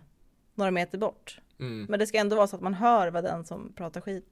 [0.55, 1.39] några meter bort.
[1.59, 4.25] Mm, Men det ska ändå vara så att man hör vad den som pratar skit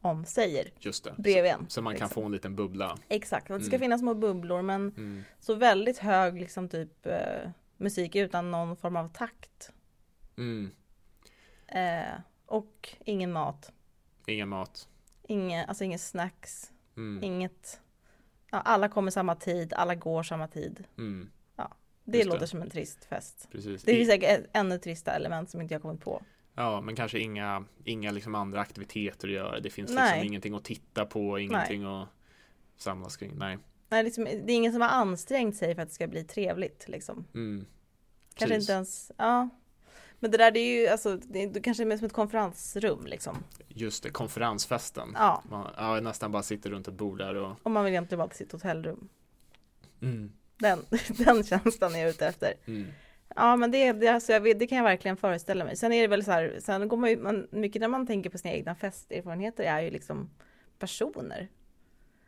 [0.00, 1.14] om säger just det.
[1.18, 1.66] bredvid en.
[1.68, 2.22] Så man kan liksom.
[2.22, 2.98] få en liten bubbla.
[3.08, 3.80] Exakt, det ska Mm.
[3.80, 5.24] finnas små bubblor men Mm.
[5.40, 9.70] så väldigt hög liksom typ eh, musik utan någon form av takt.
[10.36, 10.70] Mm.
[11.66, 13.72] Eh, och ingen mat.
[14.26, 14.88] Ingen mat.
[15.22, 16.72] Inge, alltså inga snacks.
[16.96, 17.24] Mm.
[17.24, 17.80] Inget.
[18.50, 20.84] Ja, alla kommer samma tid, alla går samma tid.
[20.98, 21.30] Mm.
[22.04, 22.34] Det Just det.
[22.34, 23.48] låter som en trist fest.
[23.52, 23.82] Precis.
[23.84, 26.22] Det finns säkert ännu trista element som inte jag kommit på.
[26.58, 29.60] Ja, men kanske inga, inga liksom andra aktiviteter att göra.
[29.60, 30.10] Det finns Nej.
[30.12, 32.08] liksom ingenting att titta på, ingenting att
[32.76, 33.34] samlas kring.
[33.36, 33.58] Nej.
[33.88, 36.88] Nej, liksom, det är ingen som har ansträngt sig för att det ska bli trevligt
[36.88, 37.24] liksom.
[37.34, 37.66] Mm.
[38.34, 38.68] Kanske Precis.
[38.68, 39.48] inte ens, ja.
[40.18, 43.36] Men det där det är ju alltså, det är kanske mer som ett konferensrum liksom.
[43.68, 45.08] Just det, konferensfesten.
[45.14, 48.18] Ja, Man, ja, nästan bara sitter runt ett bord där och om man vill egentligen
[48.18, 49.08] vara till sitt hotellrum.
[50.02, 50.32] mm.
[50.56, 52.54] Den, den känslan är jag ute efter.
[52.66, 52.86] Mm.
[53.36, 55.76] Ja men det, det, alltså, jag det kan jag verkligen föreställa mig.
[55.76, 58.30] Sen är det väl så här, sen går man ju, man, mycket när man tänker
[58.30, 60.30] på sina egna festerfarenheter är ju liksom
[60.78, 61.48] personer.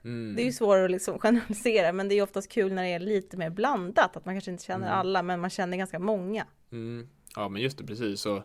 [0.04, 0.36] Mm.
[0.36, 2.98] Det är ju svårare att liksom generalisera men det är oftast kul när det är
[2.98, 4.16] lite mer blandat.
[4.16, 4.98] Att man kanske inte känner Mm.
[4.98, 6.46] alla men man känner ganska många.
[6.72, 7.08] Mm.
[7.36, 8.20] Ja, men just det, precis.
[8.20, 8.42] Så,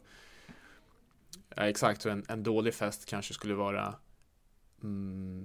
[1.56, 3.96] ja, exakt, så en, en dålig fest kanske skulle vara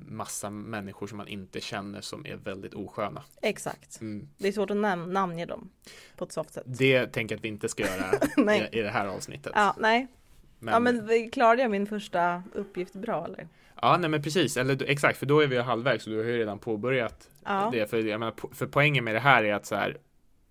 [0.07, 3.23] massa människor som man inte känner som är väldigt osköna.
[3.43, 4.01] Exakt.
[4.01, 4.29] Mm.
[4.37, 5.71] Det är svårt att nam- namnge dem
[6.17, 6.65] på ett soft sätt.
[6.67, 9.53] Det tänker jag att vi inte ska göra i, i det här avsnittet.
[9.55, 10.07] Ja, nej.
[10.59, 13.49] Men, Ja, men klarade jag min första uppgift bra eller?
[13.83, 16.39] ja, nej men precis, eller exakt, för då är vi halvvägs och du har ju
[16.39, 17.69] redan påbörjat Ja.
[17.73, 17.91] det.
[17.91, 19.97] För, jag menar, för poängen med det här är att så här,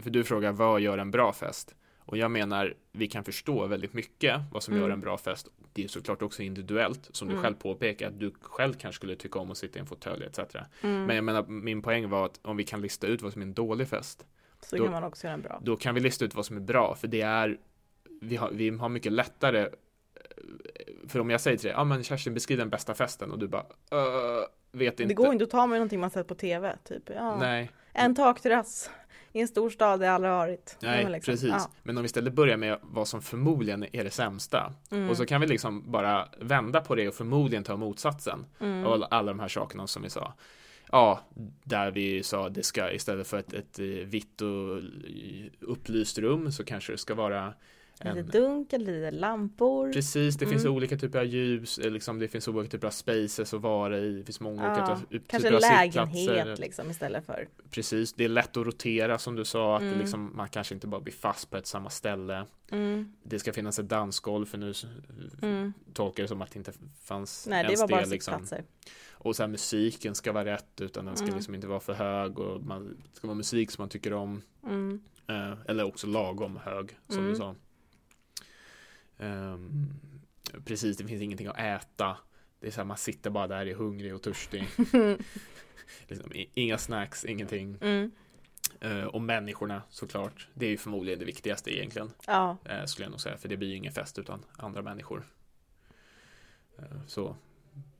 [0.04, 1.76] för du frågar vad gör en bra fest?
[2.10, 4.84] Och jag menar, vi kan förstå väldigt mycket vad som Mm.
[4.86, 5.48] gör en bra fest.
[5.74, 7.44] Det är såklart också individuellt, som du Mm.
[7.44, 10.40] själv påpekar, att du själv kanske skulle tycka om att sitta i en fåtölj etc.
[10.82, 11.04] Mm.
[11.06, 13.46] Men jag menar, min poäng var att om vi kan lista ut vad som är
[13.46, 14.26] en dålig fest,
[14.62, 15.60] Så då- kan man också göra en bra.
[15.64, 17.58] då kan vi lista ut vad som är bra, för det är,
[18.22, 19.70] vi har, vi har mycket lättare, eh,
[21.08, 23.40] för om jag säger till dig, ja ah, men Kerstin beskriv den bästa festen och
[23.40, 25.04] du bara, "Öh, vet inte.
[25.04, 26.78] Det går inte att ta med någonting man sett på tv.
[26.84, 27.10] Typ.
[27.16, 27.38] Ja.
[27.40, 28.90] Nej, En takterrass
[29.34, 30.78] i en stor stad där jag aldrig varit.
[30.82, 31.50] Nej liksom, precis.
[31.50, 31.72] Ja.
[31.84, 35.10] Men om vi istället börjar med vad som förmodligen är det sämsta, Mm.
[35.10, 38.86] och så kan vi liksom bara vända på det och förmodligen ta motsatsen Mm.
[38.86, 40.34] av alla, alla de här sakerna som vi sa.
[40.92, 41.20] Ja,
[41.64, 44.84] där vi sa det ska istället för ett, ett eh, vitt och eh,
[45.60, 47.54] upplyst rum så kanske det ska vara
[48.04, 49.94] Lite en, dunkel, lite lampor.
[49.94, 50.76] Precis, det finns Mm.
[50.76, 54.12] olika typer av ljus, eh, liksom, det finns olika typer av spaces att vara i,
[54.18, 56.26] det finns många Ja, olika ty- Kanske typer av sittplatser.
[56.36, 57.48] lägenhet liksom istället för.
[57.72, 59.94] Precis, det är lätt att rotera som du sa, att Mm.
[59.94, 62.46] det liksom, man kanske inte bara blir fast på ett samma ställe.
[62.72, 63.14] Mm.
[63.24, 64.74] Det ska finnas ett dansgolv, för nu
[65.42, 65.74] Mm.
[65.94, 66.74] tolkar det som att det inte
[67.04, 68.34] fanns Nej, det ens var bara liksom.
[68.34, 68.64] sittplatser.
[69.12, 71.36] Och så här, musiken ska vara rätt, utan den ska Mm.
[71.36, 74.42] liksom inte vara för hög och man det ska vara musik som man tycker om.
[74.64, 75.00] Mm.
[75.28, 77.30] Eh, eller också lagom hög, som Mm.
[77.32, 77.56] du sa.
[79.20, 79.94] Ehm,
[80.66, 82.18] precis, det finns ingenting att äta.
[82.60, 84.68] Det är så här, man sitter bara där, är hungrig och törstig.
[86.08, 87.78] liksom, inga snacks, ingenting.
[87.82, 88.12] Mm.
[88.82, 90.48] Eh, och människorna såklart.
[90.54, 92.12] Det är ju förmodligen det viktigaste egentligen.
[92.28, 92.58] Ja.
[92.66, 93.38] Eh, skulle jag nog säga.
[93.38, 95.24] För det blir ju ingen fest utan andra människor.
[96.80, 97.36] Eh, så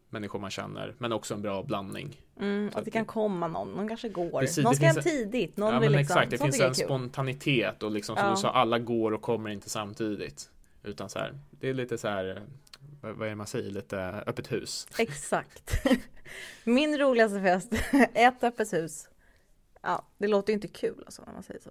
[0.10, 0.96] människor man känner.
[0.98, 2.22] Men också en bra blandning.
[2.40, 4.40] Mm, att det kan komma någon, någon kanske går.
[4.40, 6.02] Precis, någon ska hem tidigt, någon ja vill liksom.
[6.18, 6.32] exakt.
[6.32, 6.86] Det sånt finns en kul.
[6.86, 7.84] spontanitet.
[7.84, 8.32] Och liksom som Ja.
[8.32, 8.50] du sa.
[8.52, 10.50] Alla går och kommer inte samtidigt.
[10.84, 11.40] Utan så här.
[11.52, 12.48] Det är lite så här.
[13.02, 13.72] Vad är det man säger?
[13.72, 14.88] Lite öppet hus.
[14.98, 15.86] Exakt.
[16.64, 17.74] Min roligaste fest,
[18.14, 19.10] ett öppet hus.
[19.82, 21.70] Ja, det låter ju inte kul alltså när man säger så.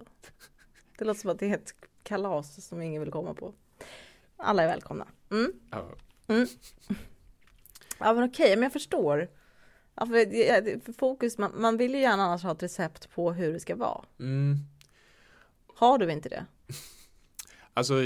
[0.97, 3.53] Det låter som att det är ett kalas som ingen vill komma på.
[4.37, 5.07] Alla är välkomna.
[5.31, 5.53] Mm.
[5.71, 5.95] Ja,
[7.99, 9.27] Ja men okej, men jag förstår.
[9.95, 13.53] Ja, för, för fokus, man, man vill ju gärna annars ha ett recept på hur
[13.53, 14.05] det ska vara.
[14.19, 14.57] Mm.
[15.75, 16.45] Har du inte det?
[17.79, 18.03] Alltså,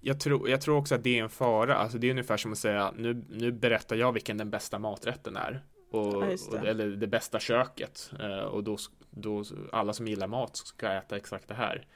[0.00, 1.74] jag tror, jag tror också att det är en fara.
[1.74, 5.36] Alltså, det är ungefär som att säga, nu, nu berättar jag vilken den bästa maträtten
[5.36, 5.62] är.
[5.90, 6.58] Och, Ja, det.
[6.58, 8.12] och, eller det bästa köket.
[8.20, 8.76] Eh, Och då,
[9.10, 11.86] då, alla som gillar mat ska äta exakt det här.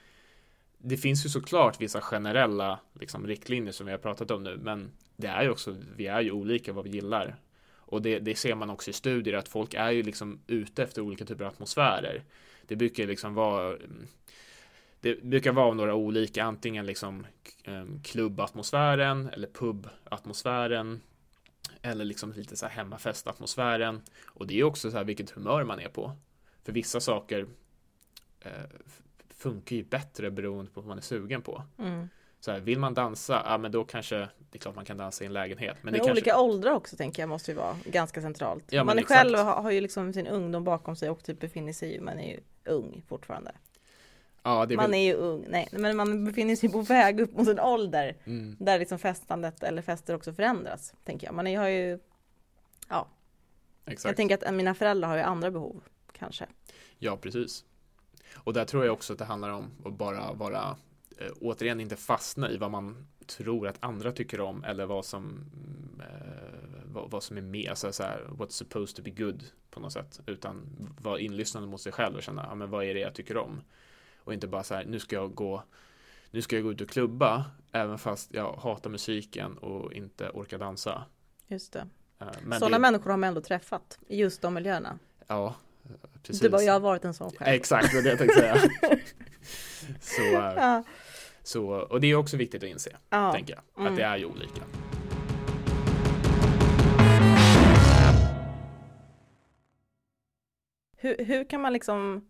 [0.78, 4.90] Det finns ju såklart vissa generella liksom, riktlinjer som vi har pratat om nu, men
[5.16, 7.36] det är ju också, vi är ju olika vad vi gillar.
[7.76, 11.02] Och det, det ser man också i studier att folk är ju liksom ute efter
[11.02, 12.22] olika typer av atmosfärer.
[12.66, 14.06] Det brukar liksom vara mm,
[15.02, 17.26] det brukar vara några olika, antingen liksom
[17.66, 21.00] um, klubbatmosfären eller pubatmosfären
[21.82, 24.02] eller liksom lite så här hemmafestatmosfären.
[24.26, 26.12] Och det är också så här vilket humör man är på.
[26.64, 27.46] För vissa saker
[28.40, 28.50] eh,
[29.36, 31.62] funkar ju bättre beroende på vad man är sugen på.
[31.78, 32.08] Mm.
[32.40, 35.24] Så här, vill man dansa, ja men då kanske, det är klart man kan dansa
[35.24, 35.76] i en lägenhet.
[35.82, 38.64] Men, Men, kanske, olika åldrar också tänker jag måste ju vara ganska centralt.
[38.70, 39.20] Ja, man är exakt.
[39.20, 42.32] själv har, har ju liksom sin ungdom bakom sig och typ befinner sig, man är
[42.32, 43.52] ju ung fortfarande.
[44.42, 47.32] Ja, är man väl, är ju ung, nej men man befinner sig på väg upp
[47.36, 50.94] mot en ålder mm, där liksom festandet eller fester också förändras.
[51.04, 51.34] Tänker jag.
[51.34, 51.98] Man är, har ju,
[52.88, 53.08] ja,
[53.84, 54.16] jag exakt.
[54.16, 55.82] tänker att mina föräldrar har ju andra behov
[56.12, 56.46] kanske.
[56.98, 57.64] Ja, precis.
[58.34, 60.76] Och där tror jag också att det handlar om att bara vara
[61.18, 65.44] eh, återigen inte fastna i vad man tror att andra tycker om eller vad som
[66.00, 66.42] eh,
[66.92, 69.92] vad, vad som är med, alltså så här, what's supposed to be good på något
[69.92, 70.66] sätt, utan
[71.00, 73.62] vara inlyssnande mot sig själv och känna, ja men vad är det jag tycker om?
[74.24, 75.62] Och inte bara så här, nu ska jag gå
[76.30, 80.58] nu ska jag gå ut och klubba, även fast jag hatar musiken och inte orkar
[80.58, 81.04] dansa.
[81.46, 81.86] Just det.
[82.20, 84.98] Eh, Men Sådana det, människor har man ändå träffat i just de miljöerna.
[85.26, 85.54] ja,
[86.22, 86.40] precis.
[86.42, 87.54] Du bara, jag har varit en sån själv.
[87.54, 88.56] Exakt, det var det jag tänkte säga.
[90.00, 90.82] så, eh, Ja,
[91.42, 93.32] så, och det är också viktigt att inse, ja.
[93.32, 93.92] tänker jag, Mm.
[93.92, 94.62] att det är ju olika.
[100.96, 102.24] Hur, hur kan man liksom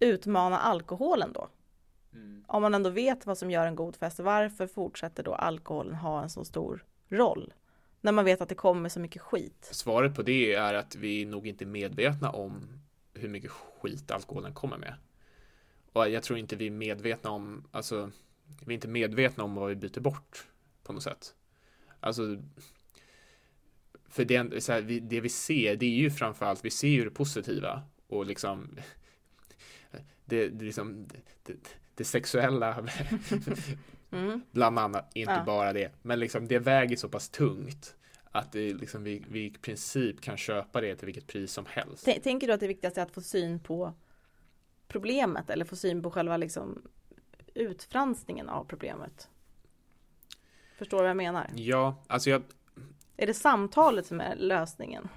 [0.00, 1.48] utmana alkoholen då?
[2.46, 6.22] Om man ändå vet vad som gör en god fest, varför fortsätter då alkoholen ha
[6.22, 7.54] en så stor roll?
[8.00, 9.68] När man vet att det kommer så mycket skit.
[9.72, 12.68] Svaret på det är att vi nog inte är medvetna om
[13.14, 14.94] hur mycket skit alkoholen kommer med.
[15.92, 18.10] Och jag tror inte vi är medvetna om, alltså,
[18.66, 20.46] vi är inte medvetna om vad vi byter bort
[20.82, 21.34] på något sätt.
[22.00, 22.42] Alltså,
[24.08, 27.04] för det, så här, vi, det vi ser, det är ju framförallt, vi ser ju
[27.04, 28.78] det positiva och liksom
[30.24, 31.06] det, det, liksom,
[31.42, 31.54] det,
[31.94, 32.86] det sexuella
[34.10, 34.40] Mm.
[34.50, 35.44] bland annat, inte Ja.
[35.44, 37.96] bara det, men liksom det väger så pass tungt
[38.30, 42.04] att det liksom, vi, vi i princip kan köpa det till vilket pris som helst.
[42.04, 43.94] T- Tänker du att det viktigaste är att få syn på
[44.88, 46.82] problemet eller få syn på själva liksom
[47.54, 49.28] utfransningen av problemet?
[50.78, 51.50] Förstår du vad jag menar?
[51.54, 52.42] Ja, alltså jag,
[53.16, 55.08] Är det samtalet som är lösningen?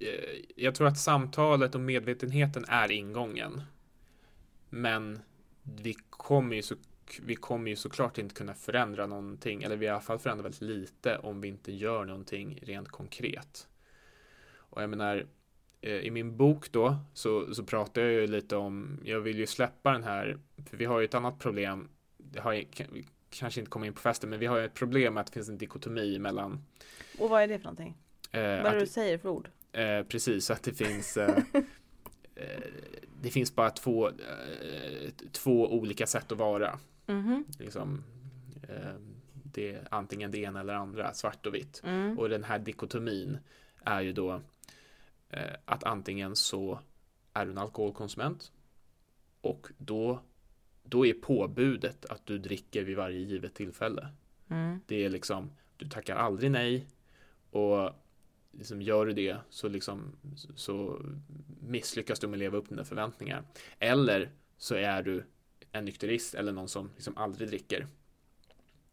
[0.00, 3.62] Eh, jag tror att samtalet och medvetenheten är ingången.
[4.70, 5.20] Men
[5.62, 6.74] vi kommer ju, så,
[7.22, 10.60] vi kommer ju såklart inte kunna förändra någonting, eller vi i alla fall förändra väldigt
[10.60, 13.66] lite om vi inte gör någonting rent konkret.
[14.52, 15.26] Och jag menar,
[15.80, 19.46] eh, i min bok då så, så pratar jag ju lite om, jag vill ju
[19.46, 20.38] släppa den här,
[20.70, 21.88] för vi har ju ett annat problem,
[22.18, 25.16] det har vi kanske inte kommer in på festen, men vi har ju ett problem
[25.16, 26.64] att det finns en dikotomi mellan
[27.18, 27.96] Och vad är det för någonting?
[28.30, 29.48] eh, Vad är det du säger för ord?
[29.72, 31.38] Eh, precis, att det finns eh,
[32.34, 32.60] eh,
[33.20, 37.44] Det finns bara två eh, Två olika sätt att vara Mhm.
[37.58, 38.04] liksom,
[38.68, 38.94] eh,
[39.32, 42.18] det är antingen det ena eller andra, svart och vitt Mm.
[42.18, 43.38] och den här dikotomin
[43.84, 44.40] är ju då
[45.28, 46.80] eh, att antingen så
[47.32, 48.52] är du en alkoholkonsument
[49.40, 50.20] och då
[50.82, 54.08] då är påbudet att du dricker vid varje givet tillfälle
[54.50, 54.80] Mm.
[54.86, 56.86] det är liksom, du tackar aldrig nej
[57.50, 57.90] och
[58.52, 60.12] liksom gör du det så liksom
[60.54, 61.02] så
[61.60, 63.44] misslyckas du med att leva upp till dina förväntningar.
[63.78, 65.24] Eller så är du
[65.72, 67.86] en nykterist eller någon som liksom aldrig dricker.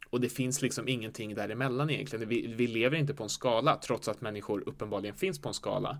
[0.10, 2.30] Och det finns liksom ingenting däremellan egentligen.
[2.30, 5.98] Vi, vi lever inte på en skala trots att människor uppenbarligen finns på en skala.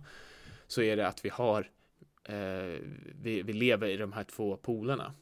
[0.68, 1.72] Så är det att vi har
[2.24, 2.80] eh,
[3.22, 5.14] vi, vi lever i de här två polerna.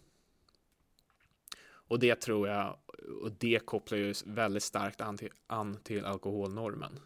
[1.88, 2.77] Och det tror jag,
[3.21, 6.99] och det kopplar ju väldigt starkt an till, an till alkoholnormen.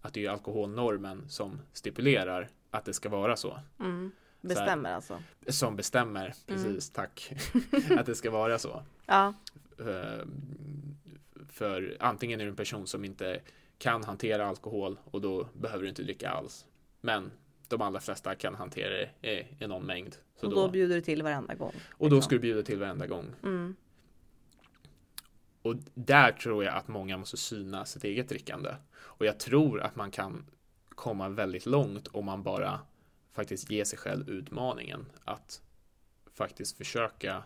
[0.00, 3.58] Att det är alkoholnormen som stipulerar att det ska vara så.
[3.80, 4.12] Mm.
[4.40, 5.22] Bestämmer här, alltså?
[5.48, 6.34] Som bestämmer, mm.
[6.46, 6.80] precis, mm.
[6.92, 7.32] tack.
[7.98, 8.82] att det ska vara så.
[9.06, 9.34] Ja.
[9.76, 10.26] För,
[11.48, 13.40] för antingen är du en person som inte
[13.78, 16.66] kan hantera alkohol och då behöver du inte dricka alls.
[17.00, 17.30] Men
[17.68, 20.16] de allra flesta kan hantera det i, i någon mängd.
[20.40, 21.72] Så och då, då, bjuder du till varenda gång?
[21.90, 22.10] Och liksom.
[22.10, 23.26] då ska du bjuda till varenda gång.
[23.42, 23.76] Mm.
[25.62, 28.74] Och där tror jag att många måste syna sitt eget drickande.
[28.92, 30.46] Och jag tror att man kan
[30.88, 32.80] komma väldigt långt om man bara
[33.32, 35.62] faktiskt ger sig själv utmaningen att
[36.34, 37.42] faktiskt försöka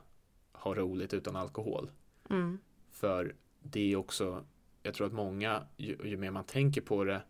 [0.52, 1.90] ha roligt utan alkohol.
[2.30, 2.58] Mm.
[2.90, 4.44] För det är också,
[4.82, 7.22] jag tror att många, ju, ju, mer man tänker på det,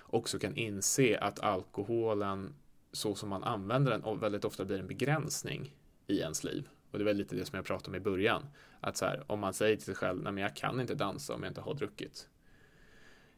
[0.00, 2.54] också kan inse att alkoholen,
[2.92, 5.76] så som man använder den, väldigt ofta blir en begränsning
[6.06, 6.68] i ens liv.
[6.92, 8.42] Och det är väl lite det som jag pratade om i början.
[8.80, 11.34] Att så här, om man säger till sig själv, nej men jag kan inte dansa
[11.34, 12.28] om jag inte har druckit.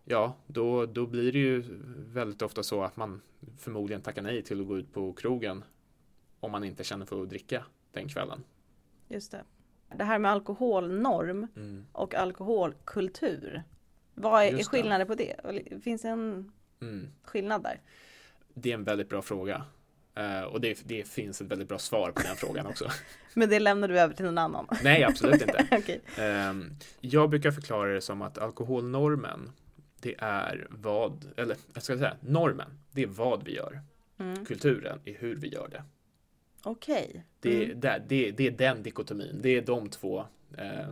[0.05, 1.65] Ja, då, då blir det ju
[1.97, 3.21] väldigt ofta så att man
[3.59, 5.65] förmodligen tackar nej till att gå ut på krogen
[6.41, 8.45] om man inte känner för att dricka den kvällen.
[9.09, 9.45] Just det.
[9.97, 11.87] Det här med alkoholnorm mm.
[11.93, 13.63] och alkoholkultur.
[14.15, 15.37] Vad är, är skillnaden på det?
[15.83, 17.09] Finns det en mm.
[17.23, 17.81] skillnad där?
[18.55, 19.65] Det är en väldigt bra fråga.
[20.19, 22.91] Uh, och det, det, finns ett väldigt bra svar på den frågan också.
[23.35, 24.69] Men det lämnar du över till någon annan?
[24.83, 25.67] Nej, absolut inte.
[25.79, 25.99] okay.
[26.19, 29.53] ehm, jag brukar förklara det som att alkoholnormen,
[30.01, 33.81] det är vad, eller jag ska säga, normen, det är vad vi gör.
[34.19, 34.45] Mm.
[34.45, 35.83] Kulturen är hur vi gör det.
[36.63, 37.07] Okej.
[37.09, 37.21] Okay.
[37.41, 37.81] Det, mm.
[37.81, 40.25] det, det, det, är den dikotomin, det är de två
[40.59, 40.89] eh,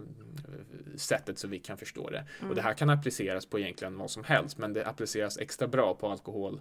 [0.96, 2.24] sättet så vi kan förstå det.
[2.38, 2.50] Mm.
[2.50, 5.94] Och det här kan appliceras på egentligen vad som helst, men det appliceras extra bra
[5.94, 6.60] på alkohol,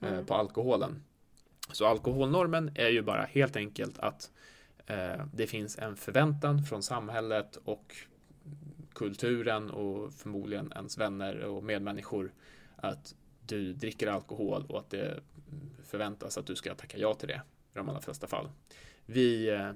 [0.00, 0.26] eh, mm.
[0.26, 1.02] på alkoholen.
[1.72, 4.30] Så alkoholnormen är ju bara helt enkelt att
[4.86, 7.96] eh, det finns en förväntan från samhället och
[8.92, 12.32] kulturen och förmodligen ens vänner och medmänniskor
[12.76, 13.14] att
[13.46, 15.20] du dricker alkohol och att det
[15.84, 17.42] förväntas att du ska tacka ja till det
[17.74, 18.48] i de allra flesta fall.
[19.06, 19.70] Vi, eh,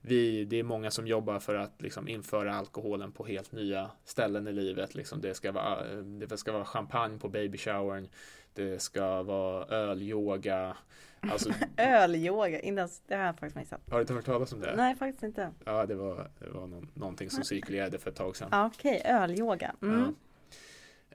[0.00, 4.48] vi, det är många som jobbar för att liksom införa alkoholen på helt nya ställen
[4.48, 4.94] i livet.
[4.94, 8.08] Liksom det, ska vara, eh, det ska vara champagne på babyshowern.
[8.56, 10.76] Det ska vara ölyoga.
[11.20, 12.60] Alltså, ölyoga,
[13.06, 13.80] det har jag faktiskt missat.
[13.90, 14.76] Har du inte hört talas om det?
[14.76, 15.50] Nej, faktiskt inte.
[15.64, 18.66] Ja, det var, det var någon, någonting som cirkulerade för ett tag sedan.
[18.66, 19.74] Okej, okay, ölyoga.
[19.82, 20.14] Mm.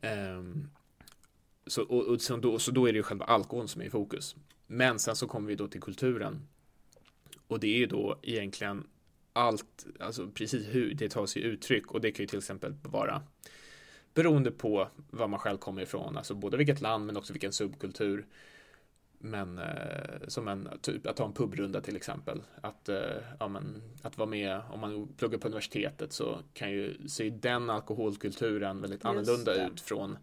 [0.02, 0.38] Ja.
[0.38, 0.70] Um,
[1.68, 3.90] så, och, och, så, då, så då är det ju själva alkoholn som är i
[3.90, 4.36] fokus.
[4.68, 6.48] Men sen så kommer vi då till kulturen.
[7.48, 8.88] Och det är ju då egentligen
[9.34, 13.22] allt, alltså precis hur det tar sig uttryck och det kan ju till exempel vara
[14.14, 18.26] beroende på var man själv kommer ifrån, alltså både vilket land men också vilken subkultur.
[19.24, 22.42] Men eh, som en, typ att ta en pubrunda till exempel.
[22.62, 22.98] Att, eh,
[23.40, 27.70] ja, men, att vara med, om man pluggar på universitetet så kan ju se den
[27.70, 29.68] alkoholkulturen väldigt Just annorlunda det.
[29.68, 30.18] ut från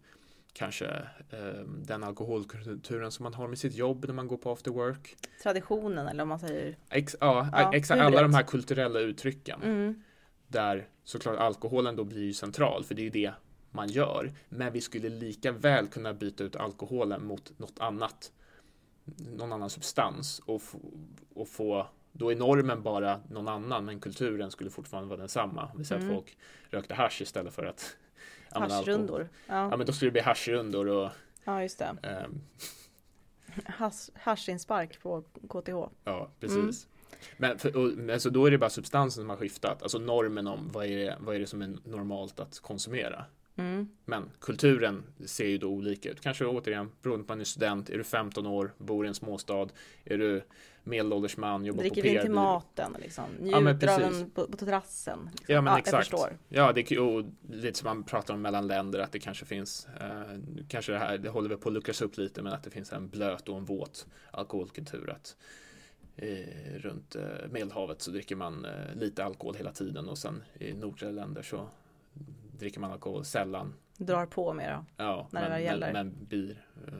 [0.53, 0.85] kanske
[1.29, 5.15] eh, den alkoholkulturen som man har med sitt jobb när man går på after work.
[5.43, 6.77] Traditionen eller om man säger.
[6.89, 8.01] Ex, ja, ja exakt.
[8.01, 9.61] Alla de här kulturella uttrycken.
[9.63, 10.03] Mm.
[10.47, 13.31] Där såklart alkoholen då blir ju central för det är ju det
[13.71, 14.31] man gör.
[14.49, 18.31] Men vi skulle lika väl kunna byta ut alkoholen mot något annat.
[19.37, 20.61] Någon annan substans och,
[21.33, 25.71] och få då är normen bara någon annan men kulturen skulle fortfarande vara densamma.
[25.75, 26.13] Vi säger mm.
[26.13, 26.37] att folk
[26.69, 27.95] rökte hash istället för att
[28.51, 29.29] Haschrundor.
[29.47, 29.55] Ja.
[29.55, 29.77] ja.
[29.77, 31.09] men då skulle det bli haschrundor och
[31.43, 31.97] Ja just det.
[32.25, 32.41] Um,
[34.13, 35.93] Haschinspark på KTH.
[36.03, 36.57] Ja precis.
[36.57, 36.69] Mm.
[37.37, 40.69] Men, för, och, alltså då är det bara substansen som har skiftat, alltså normen om
[40.71, 43.25] vad är det, vad är det som är normalt att konsumera.
[43.59, 43.89] Mm.
[44.05, 46.21] Men kulturen ser ju då olika ut.
[46.21, 49.15] Kanske återigen beroende på om man är student, är du 15 år, bor i en
[49.15, 49.67] småstad,
[50.05, 50.41] är du
[50.83, 52.09] medelålders man, jobbar Dricker på PR.
[52.09, 55.19] Dricker till maten liksom, njuter ja, av den på, på terrassen.
[55.31, 55.45] Liksom.
[55.55, 56.13] Ja men ja, exakt.
[56.49, 59.87] Ja, det är och lite som man pratar om mellan länder att det kanske finns,
[59.99, 62.69] eh, kanske det här, det håller väl på att luckras upp lite, men att det
[62.69, 65.09] finns en blöt och en våt alkoholkultur.
[65.09, 65.35] Att,
[66.15, 70.73] eh, runt eh, Medelhavet så dricker man eh, lite alkohol hela tiden och sen i
[70.73, 71.69] nordliga länder så
[72.59, 73.73] dricker man alkohol sällan.
[73.97, 74.85] Drar på mer då?
[75.03, 75.93] Ja, när men, det gäller.
[75.93, 76.93] Men, men blir uh,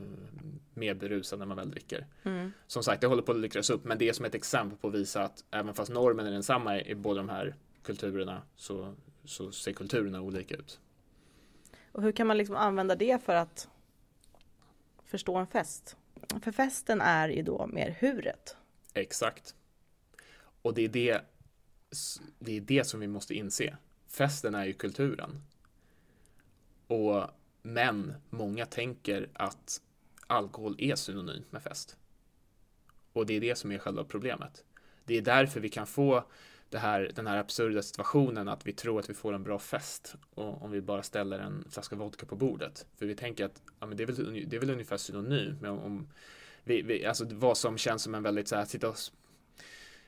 [0.74, 2.06] mer berusad när man väl dricker.
[2.22, 2.52] Mm.
[2.66, 4.88] Som sagt, det håller på att luckras upp, men det är som ett exempel på
[4.88, 8.94] att visa att även fast normen är densamma i båda de här kulturerna så,
[9.24, 10.80] så ser kulturerna olika ut.
[11.92, 13.68] Och hur kan man liksom använda det för att
[15.04, 15.96] förstå en fest?
[16.42, 18.56] För festen är ju då mer huret.
[18.94, 19.54] Exakt.
[20.62, 21.20] Och det är det,
[22.38, 23.76] det är det som vi måste inse
[24.10, 25.42] festen är ju kulturen.
[26.90, 27.30] Och,
[27.62, 29.82] men många tänker att
[30.26, 31.96] alkohol är synonymt med fest.
[33.12, 34.64] Och det är det som är själva problemet.
[35.04, 36.24] Det är därför vi kan få
[36.72, 40.70] här, den här absurda situationen att vi tror att vi får en bra fest om
[40.70, 42.86] vi bara ställer en flaska vodka på bordet.
[42.96, 45.70] För vi tänker att ja, men det, är väl, det är väl ungefär synonymt med
[45.70, 46.08] om, om
[46.64, 48.96] vi, vi, alltså vad som känns som en väldigt så här, sitta och,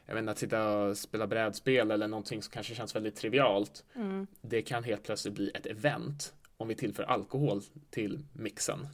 [0.07, 3.85] jag vet inte, att sitta och spela brädspel eller någonting som kanske känns väldigt trivialt.
[3.95, 4.27] Mm.
[4.41, 8.87] Det kan helt plötsligt bli ett event om vi tillför alkohol till mixen.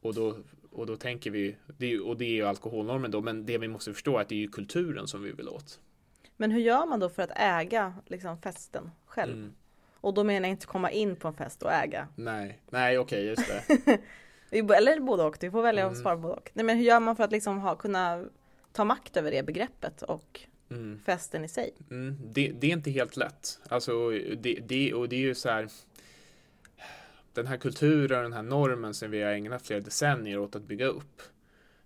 [0.00, 0.36] Och då,
[0.70, 3.92] och då tänker vi, det, och det är ju alkoholnormen då, men det vi måste
[3.92, 5.80] förstå är att det är ju kulturen som vi vill åt.
[6.36, 9.32] Men hur gör man då för att äga liksom, festen själv?
[9.32, 9.52] Mm.
[10.00, 12.08] Och då menar jag inte komma in på en fest och äga.
[12.16, 14.00] Nej, nej okej, okay, just det.
[14.76, 16.02] Eller både och, du får välja att mm.
[16.02, 16.50] svara både och.
[16.54, 18.24] Nej men hur gör man för att liksom ha, kunna
[18.72, 20.40] ta makt över det begreppet och
[20.70, 21.00] mm.
[21.06, 21.74] festen i sig?
[21.90, 22.18] Mm.
[22.24, 23.60] Det, det, är inte helt lätt.
[23.68, 25.68] Alltså, det, det, och det är ju så här
[27.32, 30.86] den här kulturen, den här normen som vi har ägnat flera decennier åt att bygga
[30.86, 31.22] upp.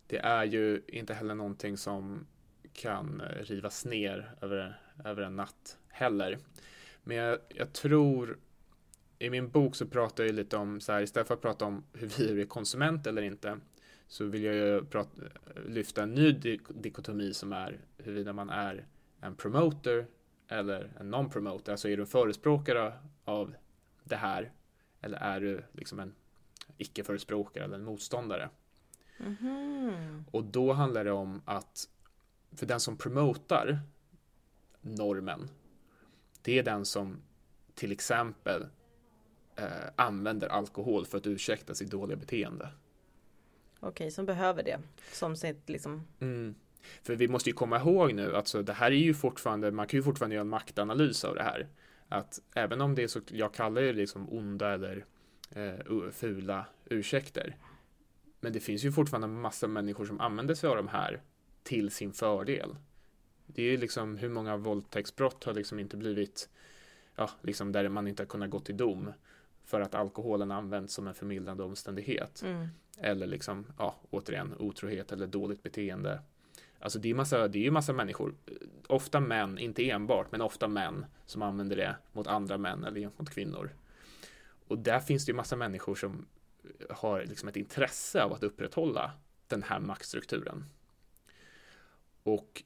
[0.07, 2.27] Det är ju inte heller någonting som
[2.73, 6.39] kan rivas ner över, över en natt heller.
[7.05, 8.39] Men jag, jag tror
[9.19, 11.85] i min bok så pratar jag lite om så här istället för att prata om
[11.93, 13.59] hur vi är konsument eller inte
[14.07, 15.11] så vill jag ju prata,
[15.67, 16.33] lyfta en ny
[16.69, 18.87] dikotomi som är huruvida man är
[19.21, 20.07] en promoter
[20.49, 21.71] eller en non-promoter.
[21.73, 22.93] Alltså är du en förespråkare
[23.25, 23.55] av
[24.05, 24.53] det här
[25.03, 26.15] eller är du liksom en
[26.79, 28.51] icke-förespråkare eller en motståndare?
[29.19, 30.25] Mm -hmm.
[30.31, 31.89] Och då handlar det om att
[32.53, 33.81] för den som promotar
[34.81, 35.49] normen,
[36.43, 37.23] det är den som
[37.75, 38.67] till exempel
[39.57, 42.69] eh, använder alkohol för att ursäkta sitt dåliga beteende.
[43.81, 44.81] Okej, som behöver det
[45.13, 46.07] som sitt liksom.
[46.21, 46.55] Mm.
[47.03, 49.99] För vi måste ju komma ihåg nu, alltså det här är ju fortfarande, man kan
[49.99, 51.69] ju fortfarande göra en maktanalys av det här.
[52.13, 55.05] Att även om det är så, jag kallar det liksom onda eller
[55.51, 57.57] eh, fula ursäkter.
[58.41, 61.23] Men det finns ju fortfarande massa människor som använder sig av de här
[61.63, 62.77] till sin fördel.
[63.47, 66.49] Det är ju liksom hur många våldtäktsbrott har liksom inte blivit,
[67.17, 69.13] ja, liksom där man inte har kunnat gå till dom
[69.65, 72.43] för att alkoholen används som en förmildrande omständighet.
[72.43, 72.69] Mm.
[72.99, 76.21] Eller liksom, ja, återigen, otrohet eller dåligt beteende.
[76.83, 78.35] Alltså det är, massa, det är ju massa människor,
[78.87, 83.31] ofta män, inte enbart, men ofta män som använder det mot andra män eller mot
[83.31, 83.71] kvinnor.
[84.69, 86.27] Och där finns det ju massa människor som
[86.91, 89.13] har liksom ett intresse av att upprätthålla
[89.47, 90.65] den här maktstrukturen.
[92.23, 92.63] Och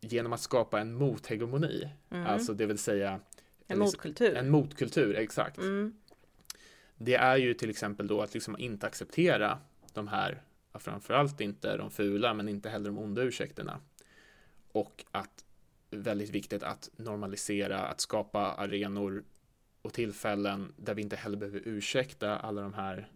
[0.00, 2.26] genom att skapa en mothegemoni, mm.
[2.26, 3.20] alltså det vill säga
[3.66, 4.34] en motkultur.
[4.34, 5.58] En motkultur, exakt.
[5.58, 5.96] Mm.
[6.96, 9.58] Det är ju till exempel då att liksom inte acceptera
[9.92, 10.42] de här,
[10.78, 13.80] framförallt inte de fula, men inte heller de onda ursäkterna.
[14.72, 15.44] Och att
[15.90, 19.24] väldigt viktigt att normalisera, att skapa arenor
[19.82, 23.08] och tillfällen där vi inte heller behöver ursäkta alla de här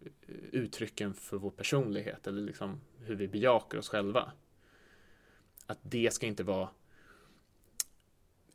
[0.00, 4.32] eh, uttrycken för vår personlighet eller liksom hur vi bejakar oss själva
[5.66, 6.68] att det ska inte vara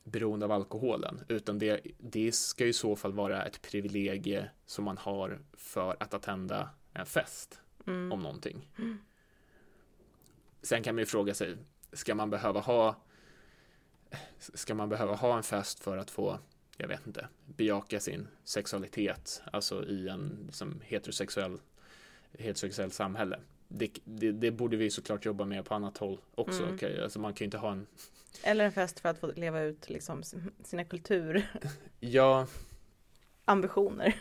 [0.04, 4.98] beroende av alkoholen, utan det, det ska i så fall vara ett privilegie som man
[4.98, 8.12] har för att attända en fest mm.
[8.12, 8.70] om någonting.
[8.78, 8.98] Mm.
[10.62, 11.58] Sen kan man ju fråga sig,
[11.94, 12.96] ska man behöva ha
[14.40, 16.40] ska man behöva ha en fest för att få,
[16.78, 21.60] jag vet inte, bejaka sin sexualitet, alltså i en liksom, heterosexuell,
[22.32, 23.40] heterosexuell samhälle?
[23.74, 26.64] det, det, det, borde vi såklart jobba med på annat håll också.
[26.64, 26.76] Mm.
[26.76, 27.02] Okay?
[27.02, 27.88] Alltså man kan ju inte ha en
[28.44, 30.24] Eller en fest för att få leva ut liksom
[30.64, 31.52] sina kultur
[32.00, 32.48] Ja
[33.46, 34.16] Ambitioner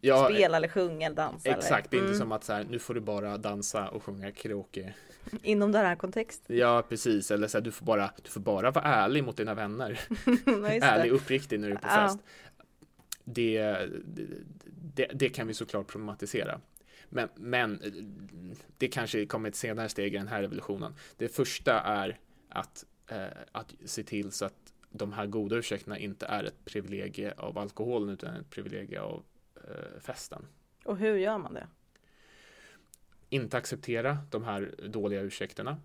[0.00, 1.90] ja, Spela eller sjunga eller dansa Exakt, eller?
[1.90, 2.08] det är mm.
[2.08, 4.94] inte som att så här, nu får du bara dansa och sjunga karaoke
[5.42, 8.70] Inom den här kontexten Ja precis, eller så här, du får bara Du får bara
[8.70, 10.00] vara ärlig mot dina vänner
[10.82, 12.18] Ärlig uppriktig när du är på fest
[13.34, 13.88] det,
[14.94, 16.60] det, det, kan vi såklart problematisera.
[17.08, 17.80] Men, men
[18.78, 20.94] det kanske kommer ett senare steg i den här revolutionen.
[21.16, 26.26] Det första är att, eh, att se till så att de här goda ursäkterna inte
[26.26, 29.22] är ett privilegie av alkoholen utan ett privilegie av
[30.00, 30.46] festen.
[30.84, 31.66] Och hur gör man det?
[33.28, 35.76] Inte acceptera de här dåliga ursäkterna.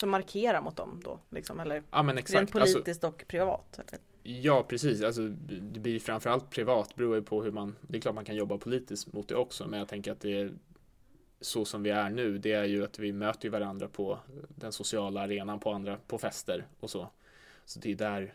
[0.00, 1.20] Så markera mot dem då?
[1.30, 2.38] Liksom, eller ja, men exakt.
[2.38, 3.78] Rent alltså- politiskt alltså, och privat?
[3.78, 4.00] Eller?
[4.22, 5.02] Ja, precis.
[5.02, 7.76] Alltså, det blir framförallt privat, beror på hur man...
[7.80, 10.40] Det är klart man kan jobba politiskt mot det också, men jag tänker att det
[10.40, 10.52] är
[11.40, 15.20] så som vi är nu, det är ju att vi möter varandra på den sociala
[15.20, 17.08] arenan, på andra, på fester och så.
[17.64, 18.34] Så det är där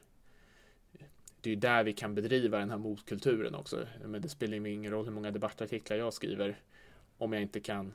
[1.42, 3.88] det är där vi kan bedriva den här motkulturen också.
[4.06, 6.60] Men det spelar ju ingen roll hur många debattartiklar jag skriver
[7.18, 7.94] om jag inte kan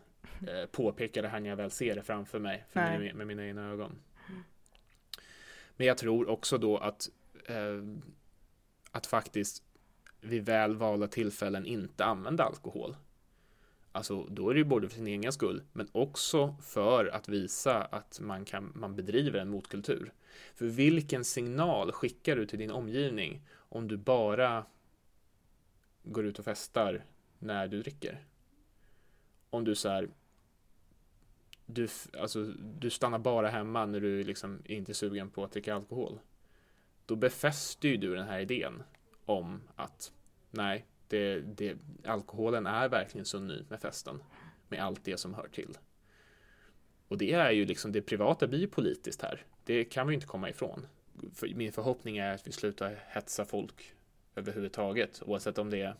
[0.49, 3.71] eh, påpeka det här när jag väl ser det framför mig med, med mina egna
[3.71, 3.99] ögon.
[5.77, 7.09] Men jag tror också då att
[7.47, 7.83] eh,
[8.91, 9.63] att faktiskt
[10.21, 12.97] vid väl valda tillfällen inte använda alkohol.
[13.97, 17.85] Alltså, då är det ju både för sin egen skull, men också för att visa
[17.85, 20.13] att man, kan, man bedriver en motkultur.
[20.55, 24.67] För vilken signal skickar du till din omgivning om du bara
[26.03, 27.05] går ut och festar
[27.39, 28.25] när du dricker?
[29.51, 30.09] Om du så här,
[31.67, 31.89] du,
[32.19, 36.19] alltså, du stannar bara hemma när du liksom inte är sugen på att dricka alkohol.
[37.07, 38.83] Då befäster ju du den här idén
[39.25, 40.13] om att
[40.51, 44.23] nej, det, det, alkoholen är verkligen synonym med festen.
[44.69, 45.79] Med allt det som hör till.
[47.09, 49.45] Och det är ju liksom det privata blir ju politiskt här.
[49.65, 50.87] Det kan vi inte komma ifrån.
[51.35, 53.95] För min förhoppning är att vi slutar hetsa folk
[54.35, 55.95] överhuvudtaget, oavsett om det är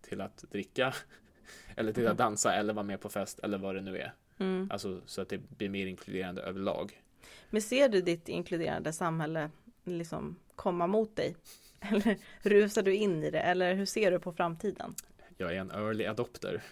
[0.00, 0.94] till att dricka
[1.76, 4.12] eller till att dansa eller vara med på fest eller vad det nu är.
[4.38, 4.68] Mm.
[4.72, 7.02] Alltså så att det blir mer inkluderande överlag.
[7.50, 9.50] Men ser du ditt inkluderande samhälle
[9.84, 11.36] liksom komma mot dig?
[11.90, 13.40] Eller rusar du in i det?
[13.40, 14.94] Eller hur ser du på framtiden?
[15.36, 16.62] Jag är en early adopter.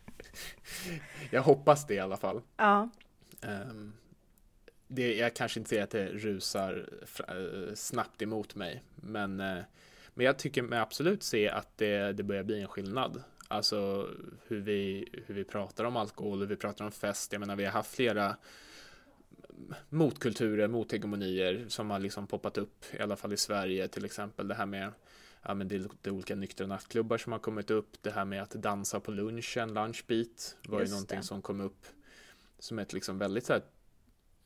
[1.30, 2.42] jag hoppas det i alla fall.
[2.56, 2.88] Ja.
[3.42, 3.92] Um,
[4.88, 6.88] det, jag kanske inte ser att det rusar
[7.28, 9.62] eh, snabbt emot mig, men, uh,
[10.14, 13.22] men jag tycker mig absolut se att det, det börjar bli en skillnad.
[13.48, 14.08] Alltså
[14.46, 17.32] hur vi, hur vi pratar om alkohol, hur vi pratar om fest.
[17.32, 18.36] Jag menar, vi har haft flera
[19.88, 24.48] motkulturer, mothegemonier som har liksom poppat upp, i alla fall i Sverige till exempel.
[24.48, 24.92] Det här med
[25.42, 28.02] ja, men det, det olika nyktra nattklubbar som har kommit upp.
[28.02, 31.24] Det här med att dansa på lunchen, lunchbeat, var Just ju någonting det.
[31.24, 31.86] som kom upp
[32.58, 33.62] som ett liksom väldigt så här,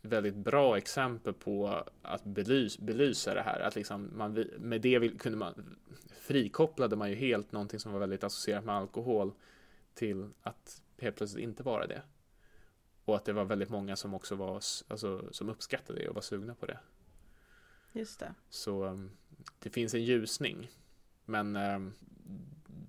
[0.03, 3.61] väldigt bra exempel på att belys, belysa det här.
[3.61, 5.77] Att liksom man, med det kunde man
[6.21, 9.33] frikopplade man ju helt någonting som var väldigt associerat med alkohol
[9.95, 12.03] till att helt plötsligt inte vara det.
[13.05, 14.55] Och att det var väldigt många som också var,
[14.89, 16.79] alltså, som uppskattade det och var sugna på det.
[17.93, 18.35] Just det.
[18.51, 19.11] Så um,
[19.59, 20.71] det finns en ljusning.
[21.25, 21.95] Men um,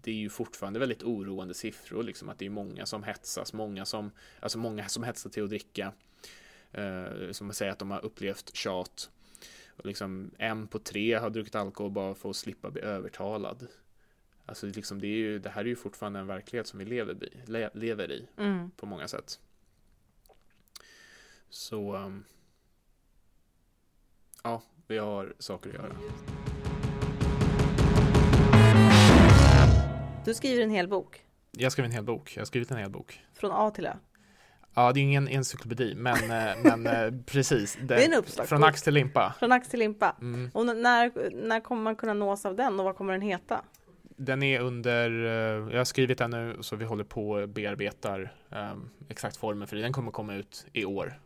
[0.01, 3.85] det är ju fortfarande väldigt oroande siffror, liksom att det är många som hetsas, många
[3.85, 5.93] som, alltså många som hetsar till att dricka.
[6.77, 9.09] Uh, som säger att de har upplevt tjat.
[9.77, 13.67] Och liksom en på tre har druckit alkohol bara för att slippa bli övertalad.
[14.45, 17.23] Alltså liksom det, är ju, det här är ju fortfarande en verklighet som vi lever
[17.23, 18.71] i, le, lever i mm.
[18.71, 19.39] på många sätt.
[21.53, 22.23] Så um,
[24.43, 25.95] ja, vi har saker att göra.
[30.25, 31.25] Du skriver en hel bok?
[31.51, 32.33] Jag skriver en hel bok.
[32.35, 33.21] Jag har skrivit en hel bok.
[33.33, 33.93] Från A till Ö?
[34.73, 37.75] Ja, det är ingen encyklopedi, men, eh, men eh, precis.
[37.75, 38.47] Det, det är en uppslagsbok.
[38.47, 39.35] Från ax till limpa.
[39.39, 40.15] Från ax till limpa.
[40.21, 40.51] Mm.
[40.53, 43.61] Och när, när kommer man kunna nås av den och vad kommer den heta?
[44.03, 48.33] Den är under, eh, jag har skrivit den nu så vi håller på och bearbetar
[48.49, 49.81] um, exakt formen för det.
[49.81, 51.19] Den kommer komma ut i år.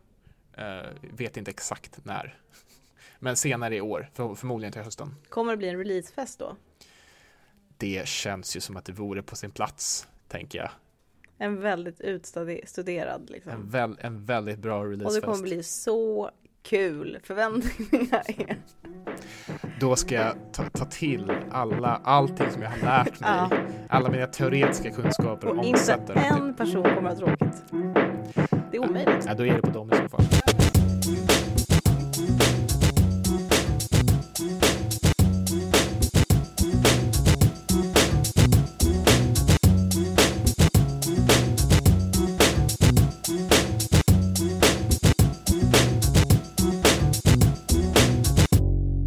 [0.58, 2.38] Uh, vet inte exakt när.
[3.18, 5.14] Men senare i år, för, förmodligen till hösten.
[5.28, 6.56] Kommer det bli en releasefest då?
[7.76, 10.70] Det känns ju som att det vore på sin plats, tänker jag.
[11.38, 13.52] En väldigt utstuderad liksom.
[13.52, 15.16] En, väl, en väldigt bra releasefest.
[15.16, 16.30] Och det kommer bli så
[16.62, 17.18] kul.
[17.22, 18.56] Förväntningarna är...
[19.80, 23.30] Då ska jag ta, ta, till alla, allting som jag har lärt mig.
[23.30, 23.50] Ja.
[23.88, 28.07] Alla mina teoretiska kunskaper och, inte en person kommer att ha tråkigt.
[28.70, 29.24] Det är omöjligt.
[29.26, 30.67] Ja, då är det på dem i så fall.